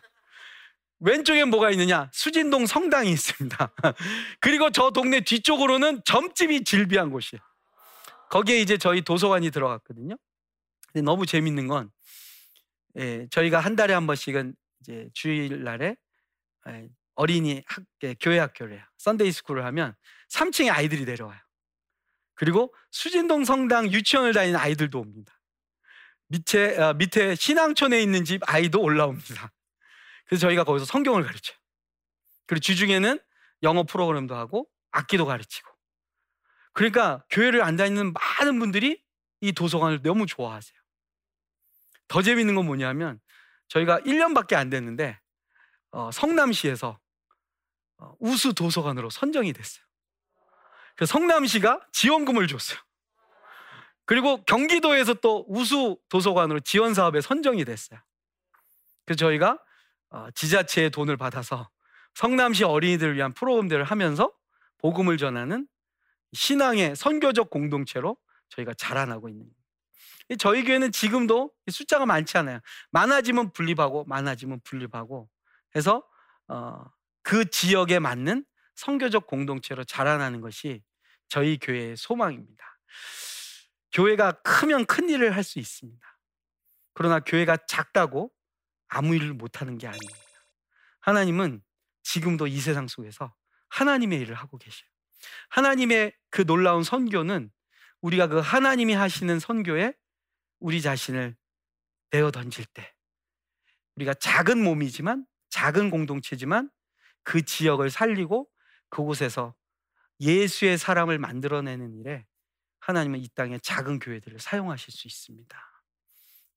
왼쪽에 1.00 1.46
뭐가 1.46 1.72
있느냐? 1.72 2.10
수진동 2.14 2.66
성당이 2.66 3.10
있습니다. 3.12 3.74
그리고 4.42 4.70
저 4.70 4.92
동네 4.92 5.22
뒤쪽으로는 5.22 6.02
점집이 6.06 6.64
질비한 6.64 7.10
곳이에요. 7.12 7.42
거기에 8.30 8.60
이제 8.60 8.78
저희 8.78 9.02
도서관이 9.02 9.52
들어갔거든요. 9.52 10.16
근데 10.92 11.04
너무 11.04 11.26
재밌는 11.26 11.68
건 11.68 11.90
예, 12.98 13.28
저희가 13.32 13.60
한 13.60 13.76
달에 13.76 13.94
한 13.94 14.08
번씩은 14.08 14.56
이제 14.82 15.10
주일날에 15.14 15.96
예, 16.68 16.88
어린이 17.16 17.64
학, 17.66 17.84
예, 18.04 18.16
교회 18.20 18.40
학교를 18.40 18.76
해요. 18.76 18.84
Sunday 18.98 19.32
school을 19.32 19.66
하면 19.66 19.96
3층에 20.32 20.72
아이들이 20.72 21.06
내려와요. 21.06 21.40
그리고 22.36 22.74
수진동 22.92 23.44
성당 23.44 23.92
유치원을 23.92 24.34
다니는 24.34 24.58
아이들도 24.58 25.00
옵니다. 25.00 25.34
밑에, 26.28 26.78
어, 26.78 26.94
밑에 26.94 27.36
신앙촌에 27.36 28.02
있는 28.02 28.24
집 28.24 28.42
아이도 28.46 28.82
올라옵니다. 28.82 29.52
그래서 30.30 30.42
저희가 30.42 30.64
거기서 30.64 30.86
성경을 30.86 31.24
가르쳐요. 31.24 31.58
그리고 32.46 32.62
주중에는 32.62 33.20
영어 33.64 33.84
프로그램도 33.84 34.36
하고 34.36 34.70
악기도 34.92 35.26
가르치고. 35.26 35.68
그러니까 36.74 37.26
교회를 37.32 37.64
안 37.64 37.76
다니는 37.76 38.14
많은 38.14 38.60
분들이 38.60 39.04
이 39.42 39.52
도서관을 39.52 40.04
너무 40.04 40.28
좋아하세요. 40.28 40.80
더 42.08 42.22
재밌는 42.22 42.54
건 42.54 42.66
뭐냐면 42.68 43.20
저희가 43.70 44.00
1년밖에 44.02 44.54
안 44.54 44.70
됐는데 44.70 45.20
어, 45.92 46.12
성남시에서 46.12 47.00
어, 47.98 48.16
우수 48.20 48.54
도서관으로 48.54 49.10
선정이 49.10 49.52
됐어요. 49.52 49.84
그 50.96 51.08
성남시가 51.08 51.88
지원금을 51.92 52.48
줬어요. 52.48 52.80
그리고 54.06 54.44
경기도에서 54.44 55.16
또 55.16 55.46
우수 55.50 56.00
도서관으로 56.10 56.60
지원 56.60 56.94
사업에 56.94 57.20
선정이 57.20 57.66
됐어요. 57.66 58.00
그래서 59.06 59.18
저희가 59.18 59.54
어, 59.54 59.60
지자체의 60.34 60.90
돈을 60.90 61.18
받아서 61.18 61.70
성남시 62.14 62.64
어린이들을 62.64 63.16
위한 63.16 63.34
프로그램들을 63.34 63.84
하면서 63.84 64.34
복음을 64.78 65.18
전하는 65.18 65.68
신앙의 66.34 66.96
선교적 66.96 67.50
공동체로 67.50 68.18
저희가 68.50 68.74
자라나고 68.74 69.30
있는 69.30 69.46
거예요. 69.46 70.38
저희 70.38 70.64
교회는 70.64 70.92
지금도 70.92 71.52
숫자가 71.72 72.06
많지 72.06 72.38
않아요. 72.38 72.60
많아지면 72.92 73.52
분립하고 73.52 74.06
많아지면 74.06 74.62
분립하고 74.64 75.30
해서 75.76 76.04
어, 76.48 76.84
그 77.24 77.50
지역에 77.50 78.00
맞는 78.00 78.46
선교적 78.76 79.28
공동체로 79.28 79.84
자라나는 79.84 80.42
것이 80.42 80.84
저희 81.30 81.58
교회의 81.58 81.98
소망입니다. 81.98 82.64
교회가 83.92 84.34
크면 84.44 84.86
큰 84.86 85.10
일을 85.10 85.36
할 85.36 85.44
수 85.44 85.60
있습니다. 85.60 86.06
그러나 86.94 87.20
교회가 87.20 87.58
작다고 87.68 88.32
아무 88.90 89.16
일을 89.16 89.34
못하는 89.34 89.78
게 89.78 89.88
아닙니다. 89.88 90.20
하나님은 91.00 91.64
지금도 92.04 92.48
이 92.48 92.60
세상 92.60 92.88
속에서 92.88 93.34
하나님의 93.70 94.20
일을 94.22 94.36
하고 94.36 94.58
계셔요. 94.58 94.90
하나님의 95.50 96.16
그 96.30 96.46
놀라운 96.46 96.84
선교는 96.84 97.52
우리가 98.02 98.28
그 98.28 98.40
하나님이 98.40 98.94
하시는 98.94 99.40
선교에 99.40 99.94
우리 100.60 100.82
자신을 100.82 101.36
내어 102.12 102.32
던질 102.32 102.66
때 102.66 102.94
우리가 103.96 104.14
작은 104.14 104.62
몸이지만 104.64 105.26
작은 105.50 105.90
공동체지만 105.90 106.70
그 107.24 107.44
지역을 107.44 107.90
살리고 107.90 108.50
그곳에서 108.90 109.56
예수의 110.20 110.78
사람을 110.78 111.20
만들어내는 111.20 111.96
일에 111.96 112.26
하나님은 112.80 113.20
이 113.20 113.28
땅에 113.36 113.60
작은 113.60 114.00
교회들을 114.00 114.40
사용하실 114.40 114.94
수 114.94 115.08
있습니다. 115.08 115.84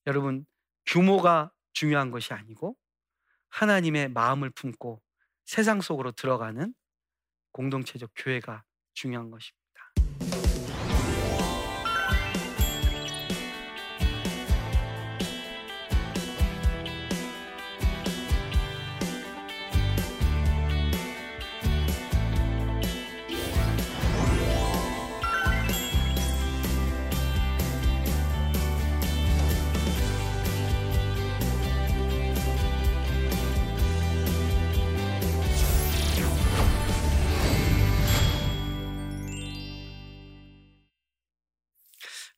여러분, 0.06 0.46
규모가 0.86 1.52
중요한 1.72 2.10
것이 2.10 2.32
아니고 2.34 2.76
하나님의 3.48 4.10
마음을 4.10 4.50
품고 4.50 5.02
세상 5.44 5.80
속으로 5.80 6.12
들어가는 6.12 6.74
공동체적 7.52 8.10
교회가 8.16 8.64
중요한 8.94 9.30
것입니다. 9.30 9.61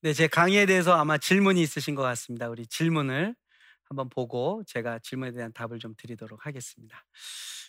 네, 0.04 0.12
제 0.12 0.26
강의에 0.26 0.66
대해서 0.66 0.92
아마 0.92 1.16
질문이 1.16 1.62
있으신 1.62 1.94
것 1.94 2.02
같습니다. 2.02 2.50
우리 2.50 2.66
질문을 2.66 3.34
한번 3.84 4.10
보고 4.10 4.62
제가 4.66 4.98
질문에 4.98 5.32
대한 5.32 5.50
답을 5.54 5.78
좀 5.78 5.94
드리도록 5.96 6.44
하겠습니다. 6.44 7.06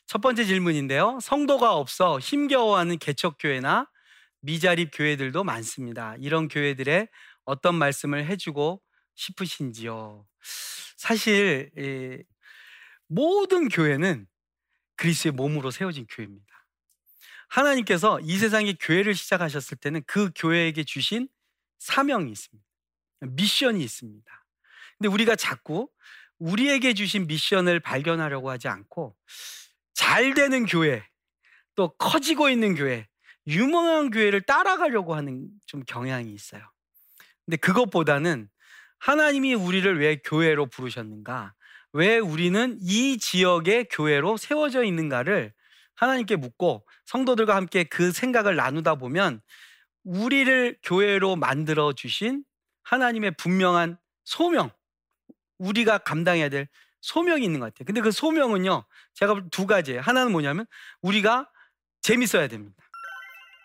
첫 0.06 0.20
번째 0.20 0.44
질문인데요. 0.44 1.18
성도가 1.22 1.76
없어 1.76 2.20
힘겨워하는 2.20 3.00
개척교회나 3.00 3.90
미자립 4.42 4.90
교회들도 4.94 5.46
많습니다. 5.46 6.18
이런 6.20 6.50
교회들의 6.50 7.08
어떤 7.46 7.76
말씀을 7.76 8.26
해주고 8.26 8.82
싶으신지요? 9.16 10.28
사실 10.98 11.72
모든 13.08 13.70
교회는 13.70 14.28
그리스의 14.98 15.32
몸으로 15.32 15.72
세워진 15.72 16.06
교회입니다. 16.10 16.68
하나님께서 17.48 18.20
이 18.20 18.38
세상에 18.38 18.74
교회를 18.74 19.16
시작하셨을 19.16 19.78
때는 19.78 20.04
그 20.06 20.32
교회에게 20.36 20.84
주신 20.84 21.30
사명이 21.78 22.32
있습니다. 22.32 22.66
미션이 23.22 23.84
있습니다. 23.84 24.46
근데 24.98 25.10
우리가 25.10 25.36
자꾸 25.36 25.90
우리에게 26.40 26.94
주신 26.94 27.28
미션을 27.28 27.80
발견하려고 27.80 28.50
하지 28.50 28.68
않고 28.68 29.16
잘 29.94 30.34
되는 30.34 30.66
교회, 30.66 31.08
또 31.76 31.90
커지고 31.98 32.50
있는 32.50 32.76
교회, 32.76 33.08
유명한 33.48 34.10
교회를 34.10 34.42
따라가려고 34.42 35.16
하는 35.16 35.48
좀 35.66 35.84
경향이 35.86 36.34
있어요. 36.34 36.62
근데 37.46 37.58
그것보다는 37.58 38.50
하나님이 39.00 39.54
우리를 39.54 40.00
왜 40.00 40.18
교회로 40.18 40.68
부르셨는가? 40.68 41.54
왜 41.94 42.18
우리는 42.18 42.78
이 42.82 43.18
지역의 43.18 43.88
교회로 43.90 44.38
세워져 44.38 44.84
있는가를 44.84 45.54
하나님께 45.96 46.36
묻고 46.36 46.86
성도들과 47.06 47.56
함께 47.56 47.84
그 47.86 48.12
생각을 48.12 48.56
나누다 48.56 48.96
보면 48.96 49.42
우리를 50.06 50.78
교회로 50.84 51.36
만들어 51.36 51.94
주신 51.94 52.44
하나님의 52.84 53.32
분명한 53.32 53.98
소명, 54.24 54.72
우리가 55.58 55.98
감당해야 56.00 56.50
될 56.50 56.68
소명이 57.02 57.44
있는 57.44 57.60
것 57.60 57.68
같아요. 57.68 57.86
근데 57.86 58.02
그 58.02 58.12
소명은요, 58.12 58.86
제가 59.14 59.42
두 59.52 59.68
가지예요. 59.68 60.02
하나는 60.02 60.32
뭐냐면 60.32 60.66
우리가 61.02 61.50
재밌어야 62.02 62.48
됩니다. 62.48 62.76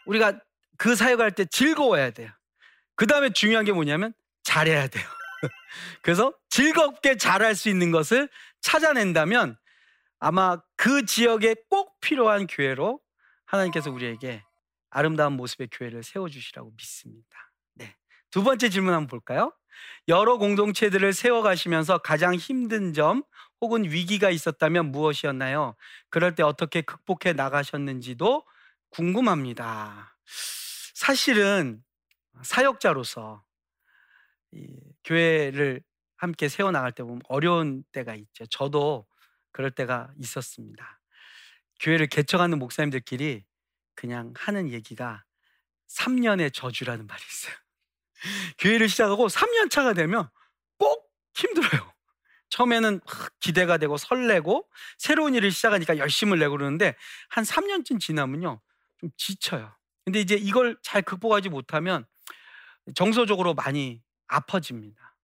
우리가 0.06 0.40
그 0.76 0.96
사역할 0.96 1.32
때 1.32 1.44
즐거워야 1.44 2.10
돼요. 2.10 2.30
그 2.96 3.06
다음에 3.06 3.30
중요한 3.30 3.64
게 3.64 3.72
뭐냐면 3.72 4.12
잘해야 4.42 4.88
돼요. 4.88 5.04
그래서 6.02 6.32
즐겁게 6.48 7.16
잘할 7.16 7.54
수 7.54 7.68
있는 7.68 7.90
것을 7.90 8.28
찾아낸다면 8.60 9.56
아마 10.18 10.60
그 10.76 11.04
지역에 11.06 11.56
꼭 11.68 11.98
필요한 12.00 12.46
교회로 12.46 13.00
하나님께서 13.46 13.90
우리에게 13.90 14.42
아름다운 14.90 15.34
모습의 15.34 15.68
교회를 15.72 16.02
세워주시라고 16.02 16.72
믿습니다. 16.76 17.52
네. 17.74 17.94
두 18.30 18.42
번째 18.42 18.68
질문 18.68 18.92
한번 18.92 19.06
볼까요? 19.06 19.52
여러 20.08 20.36
공동체들을 20.36 21.12
세워가시면서 21.12 21.98
가장 21.98 22.34
힘든 22.34 22.92
점 22.92 23.22
혹은 23.60 23.84
위기가 23.84 24.30
있었다면 24.30 24.90
무엇이었나요? 24.90 25.76
그럴 26.08 26.34
때 26.34 26.42
어떻게 26.42 26.82
극복해 26.82 27.32
나가셨는지도 27.34 28.44
궁금합니다. 28.90 30.16
사실은 30.94 31.82
사역자로서 32.42 33.44
교회를 35.04 35.82
함께 36.16 36.48
세워나갈 36.48 36.92
때 36.92 37.02
보면 37.02 37.22
어려운 37.28 37.84
때가 37.92 38.14
있죠. 38.14 38.44
저도 38.46 39.06
그럴 39.52 39.70
때가 39.70 40.12
있었습니다. 40.18 41.00
교회를 41.80 42.08
개척하는 42.08 42.58
목사님들끼리 42.58 43.44
그냥 44.00 44.32
하는 44.34 44.70
얘기가 44.70 45.24
3년의 45.88 46.54
저주라는 46.54 47.06
말이 47.06 47.22
있어요. 47.22 47.54
교회를 48.58 48.88
시작하고 48.88 49.28
3년 49.28 49.70
차가 49.70 49.92
되면 49.92 50.30
꼭 50.78 51.12
힘들어요. 51.34 51.92
처음에는 52.48 53.00
기대가 53.40 53.76
되고 53.76 53.98
설레고 53.98 54.66
새로운 54.96 55.34
일을 55.34 55.50
시작하니까 55.50 55.98
열심을 55.98 56.38
내고 56.38 56.52
그러는데 56.56 56.96
한 57.28 57.44
3년쯤 57.44 58.00
지나면요. 58.00 58.62
좀 59.00 59.10
지쳐요. 59.18 59.76
근데 60.06 60.20
이제 60.20 60.34
이걸 60.34 60.78
잘 60.82 61.02
극복하지 61.02 61.50
못하면 61.50 62.06
정서적으로 62.94 63.52
많이 63.52 64.02
아파집니다. 64.28 65.14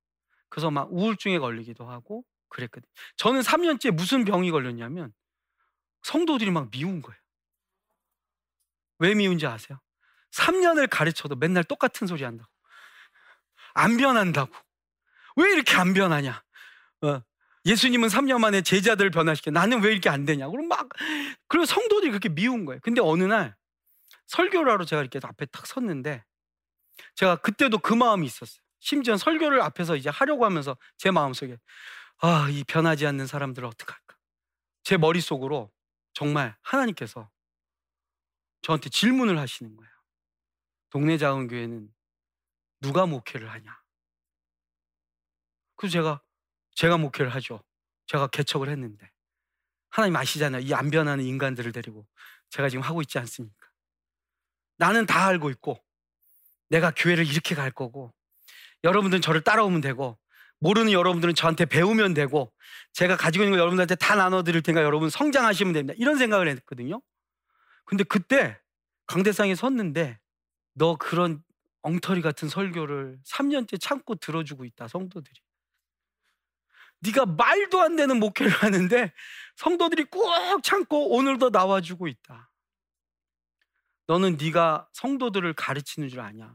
그래서 0.51 0.71
막 0.71 0.93
우울증에 0.93 1.39
걸리기도 1.39 1.89
하고 1.89 2.27
그랬거든요. 2.51 2.93
저는 3.17 3.41
3년째 3.41 3.93
무슨 3.93 4.27
병이 4.27 4.51
걸렸냐면 4.51 5.15
성도들이 6.03 6.51
막 6.51 6.71
미운 6.71 7.01
거예요. 7.01 7.19
왜 8.99 9.15
미운지 9.15 9.47
아세요? 9.47 9.81
3년을 10.33 10.89
가르쳐도 10.91 11.37
맨날 11.37 11.65
똑같은 11.65 12.07
소리 12.07 12.25
한다고. 12.25 12.51
안 13.75 13.97
변한다고. 13.97 14.53
왜 15.37 15.53
이렇게 15.53 15.75
안 15.77 15.93
변하냐? 15.95 16.43
어. 17.03 17.23
예수님은 17.67 18.09
3년 18.09 18.41
만에 18.41 18.63
제자들을 18.63 19.11
변화시켜. 19.11 19.51
나는 19.51 19.83
왜 19.83 19.91
이렇게 19.91 20.09
안 20.09 20.25
되냐? 20.25 20.49
그럼 20.49 20.69
막, 20.69 20.89
그리고 21.49 21.67
성도들이 21.67 22.11
그렇게 22.11 22.29
미운 22.29 22.65
거예요. 22.65 22.81
근데 22.83 23.01
어느 23.01 23.25
날 23.25 23.57
설교를 24.27 24.73
하러 24.73 24.85
제가 24.85 25.03
이렇게 25.03 25.19
앞에 25.23 25.47
탁 25.47 25.67
섰는데 25.67 26.25
제가 27.17 27.37
그때도 27.37 27.79
그 27.79 27.93
마음이 27.93 28.27
있었어요. 28.27 28.61
심지어 28.79 29.17
설교를 29.17 29.61
앞에서 29.63 29.97
이제 29.97 30.09
하려고 30.11 30.45
하면서 30.45 30.77
제 30.97 31.11
마음속에 31.11 31.59
아, 32.21 32.49
이 32.51 32.65
변하지 32.65 33.07
않는 33.07 33.27
사람들을 33.27 33.67
어떡할까? 33.67 34.17
제 34.85 34.97
머릿속으로 34.97 35.71
정말 36.15 36.57
하나님께서 36.63 37.29
저한테 38.67 38.91
질문을 38.91 39.39
하시는 39.39 39.77
거예요. 39.77 39.93
동네 40.91 41.19
작은 41.19 41.47
교회는 41.47 41.89
누가 42.81 43.07
목회를 43.07 43.49
하냐? 43.49 43.81
그래서 45.77 45.93
제가 45.93 46.21
제가 46.75 46.97
목회를 46.97 47.33
하죠. 47.37 47.63
제가 48.09 48.27
개척을 48.27 48.69
했는데 48.69 49.09
하나님 49.89 50.17
아시잖아요. 50.17 50.63
이 50.63 50.75
안 50.75 50.91
변하는 50.91 51.25
인간들을 51.25 51.71
데리고 51.71 52.09
제가 52.51 52.69
지금 52.69 52.83
하고 52.83 53.03
있지 53.03 53.21
않습니까? 53.21 53.69
나는 54.79 55.07
다 55.07 55.27
알고 55.27 55.51
있고 55.51 55.81
내가 56.69 56.91
교회를 56.91 57.25
이렇게 57.25 57.55
갈 57.55 57.71
거고 57.71 58.13
여러분들은 58.83 59.23
저를 59.23 59.43
따라오면 59.43 59.81
되고 59.81 60.19
모르는 60.59 60.91
여러분들은 60.91 61.37
저한테 61.37 61.67
배우면 61.67 62.15
되고 62.15 62.53
제가 62.95 63.17
가지고 63.17 63.45
있는 63.45 63.53
걸 63.53 63.61
여러분들한테 63.61 63.95
다 63.95 64.17
나눠 64.17 64.43
드릴 64.43 64.61
테니까 64.63 64.83
여러분 64.83 65.09
성장하시면 65.09 65.73
됩니다. 65.73 65.95
이런 65.99 66.19
생각을 66.19 66.49
했거든요. 66.49 67.01
근데 67.87 68.05
그때 68.05 68.61
강대상에 69.07 69.55
섰는데 69.55 70.19
너 70.75 70.97
그런 70.97 71.43
엉터리 71.83 72.21
같은 72.21 72.49
설교를 72.49 73.19
3년째 73.25 73.81
참고 73.81 74.17
들어주고 74.17 74.65
있다 74.65 74.89
성도들이. 74.89 75.41
네가 77.01 77.27
말도 77.27 77.81
안 77.81 77.97
되는 77.97 78.19
목회를 78.19 78.51
하는데 78.53 79.13
성도들이 79.57 80.05
꾹 80.05 80.63
참고 80.63 81.17
오늘도 81.17 81.51
나와주고 81.51 82.09
있다. 82.09 82.51
너는 84.09 84.37
네가 84.37 84.89
성도들을 84.93 85.55
가르치는 85.55 86.09
줄 86.09 86.21
아냐? 86.21 86.55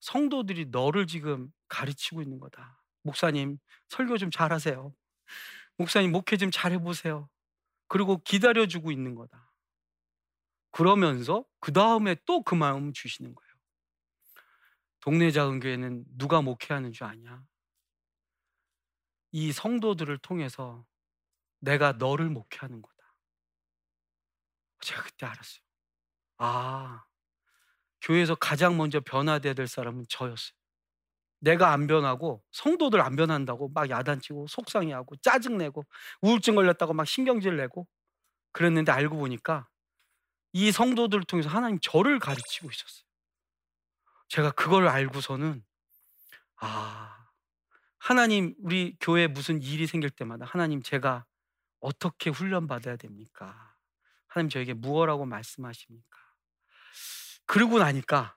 성도들이 0.00 0.66
너를 0.66 1.06
지금 1.06 1.50
가르치고 1.68 2.22
있는 2.22 2.38
거다. 2.40 2.82
목사님 3.02 3.58
설교 3.88 4.18
좀 4.18 4.30
잘하세요. 4.30 4.94
목사님 5.76 6.12
목회 6.12 6.36
좀 6.36 6.50
잘해보세요. 6.50 7.28
그리고 7.88 8.18
기다려주고 8.22 8.92
있는 8.92 9.14
거다. 9.14 9.49
그러면서 10.72 11.44
그 11.60 11.72
다음에 11.72 12.16
또 12.26 12.42
그 12.42 12.54
마음 12.54 12.92
주시는 12.92 13.34
거예요. 13.34 13.50
동네 15.00 15.30
작은 15.30 15.60
교회는 15.60 16.04
누가 16.16 16.40
목회하는 16.42 16.92
줄 16.92 17.04
아냐? 17.06 17.42
이 19.32 19.52
성도들을 19.52 20.18
통해서 20.18 20.84
내가 21.60 21.92
너를 21.92 22.30
목회하는 22.30 22.82
거다. 22.82 22.96
제가 24.80 25.02
그때 25.02 25.26
알았어요. 25.26 25.60
아, 26.38 27.04
교회에서 28.02 28.34
가장 28.36 28.76
먼저 28.76 29.00
변화돼야 29.00 29.54
될 29.54 29.68
사람은 29.68 30.04
저였어요. 30.08 30.52
내가 31.40 31.72
안 31.72 31.86
변하고 31.88 32.42
성도들 32.52 33.00
안 33.02 33.16
변한다고 33.16 33.70
막 33.70 33.90
야단치고 33.90 34.48
속상해하고 34.48 35.16
짜증내고 35.18 35.84
우울증 36.22 36.56
걸렸다고 36.56 36.94
막 36.94 37.06
신경질 37.06 37.56
내고 37.58 37.88
그랬는데 38.52 38.92
알고 38.92 39.18
보니까 39.18 39.68
이 40.52 40.72
성도들을 40.72 41.24
통해서 41.24 41.48
하나님 41.48 41.78
저를 41.80 42.18
가르치고 42.18 42.70
있었어요. 42.70 43.04
제가 44.28 44.52
그걸 44.52 44.88
알고서는 44.88 45.64
아 46.56 47.26
하나님 47.98 48.54
우리 48.58 48.96
교회 49.00 49.26
무슨 49.26 49.62
일이 49.62 49.86
생길 49.86 50.10
때마다 50.10 50.44
하나님 50.44 50.82
제가 50.82 51.24
어떻게 51.80 52.30
훈련 52.30 52.66
받아야 52.66 52.96
됩니까? 52.96 53.74
하나님 54.26 54.48
저에게 54.50 54.74
무엇라고 54.74 55.26
말씀하십니까? 55.26 56.18
그러고 57.46 57.78
나니까 57.78 58.36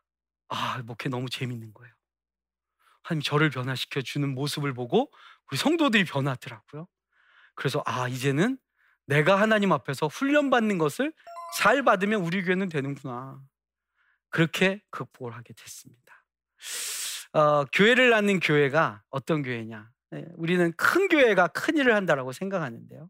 아 0.50 0.82
목회 0.84 1.10
너무 1.10 1.30
재밌는 1.30 1.74
거예요. 1.74 1.94
하나님 3.04 3.22
저를 3.22 3.50
변화시켜 3.50 4.02
주는 4.02 4.34
모습을 4.34 4.74
보고 4.74 5.12
우리 5.52 5.58
성도들이 5.58 6.06
변하더라고요. 6.06 6.88
그래서 7.56 7.84
아 7.86 8.08
이제는 8.08 8.58
내가 9.06 9.40
하나님 9.40 9.72
앞에서 9.72 10.08
훈련 10.08 10.50
받는 10.50 10.78
것을 10.78 11.14
잘 11.58 11.84
받으면 11.84 12.22
우리 12.22 12.44
교회는 12.44 12.70
되는구나. 12.70 13.42
그렇게 14.30 14.82
극복을 14.90 15.34
하게 15.34 15.54
됐습니다. 15.54 16.26
어, 17.34 17.66
교회를 17.66 18.10
낳는 18.10 18.40
교회가 18.40 19.04
어떤 19.10 19.44
교회냐? 19.44 19.90
네, 20.12 20.26
우리는 20.36 20.72
큰 20.78 21.08
교회가 21.08 21.48
큰 21.50 21.78
일을 21.78 21.96
한다라고 21.96 22.32
생각하는데요. 22.32 23.10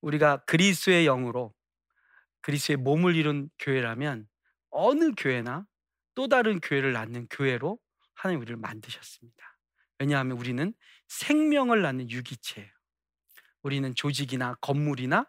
우리가 0.00 0.38
그리스의 0.44 1.04
영으로 1.04 1.54
그리스의 2.40 2.76
몸을 2.76 3.16
이룬 3.16 3.50
교회라면 3.58 4.26
어느 4.70 5.12
교회나 5.16 5.66
또 6.14 6.28
다른 6.28 6.60
교회를 6.60 6.92
낳는 6.92 7.26
교회로 7.28 7.78
하나님 8.14 8.40
우리를 8.40 8.56
만드셨습니다. 8.56 9.58
왜냐하면 9.98 10.38
우리는 10.38 10.72
생명을 11.08 11.82
낳는 11.82 12.10
유기체예요. 12.10 12.70
우리는 13.62 13.94
조직이나 13.94 14.54
건물이나 14.60 15.26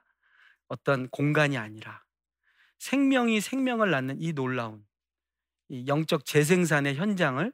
어떤 0.72 1.10
공간이 1.10 1.58
아니라 1.58 2.02
생명이 2.80 3.42
생명을 3.42 3.92
낳는 3.92 4.22
이 4.22 4.32
놀라운 4.32 4.82
이 5.68 5.86
영적 5.86 6.26
재생산의 6.26 6.96
현장을 6.96 7.52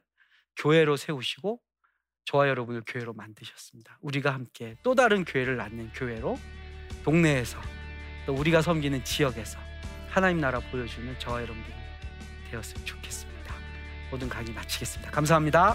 교회로 0.56 0.96
세우시고 0.96 1.60
저와 2.26 2.48
여러분을 2.48 2.82
교회로 2.86 3.14
만드셨습니다. 3.14 3.98
우리가 4.02 4.32
함께 4.32 4.76
또 4.84 4.94
다른 4.94 5.24
교회를 5.24 5.56
낳는 5.56 5.90
교회로 5.94 6.38
동네에서 7.04 7.60
또 8.24 8.34
우리가 8.34 8.62
섬기는 8.62 9.02
지역에서 9.02 9.58
하나님 10.08 10.40
나라 10.40 10.60
보여주는 10.70 11.18
저와 11.18 11.42
여러분들이 11.42 11.74
되었으면 12.50 12.86
좋겠습니다. 12.86 13.54
모든 14.12 14.28
강의 14.28 14.52
마치겠습니다. 14.52 15.10
감사합니다. 15.10 15.74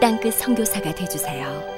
땅끝 0.00 0.34
성교사가 0.34 0.94
되주세요 0.94 1.75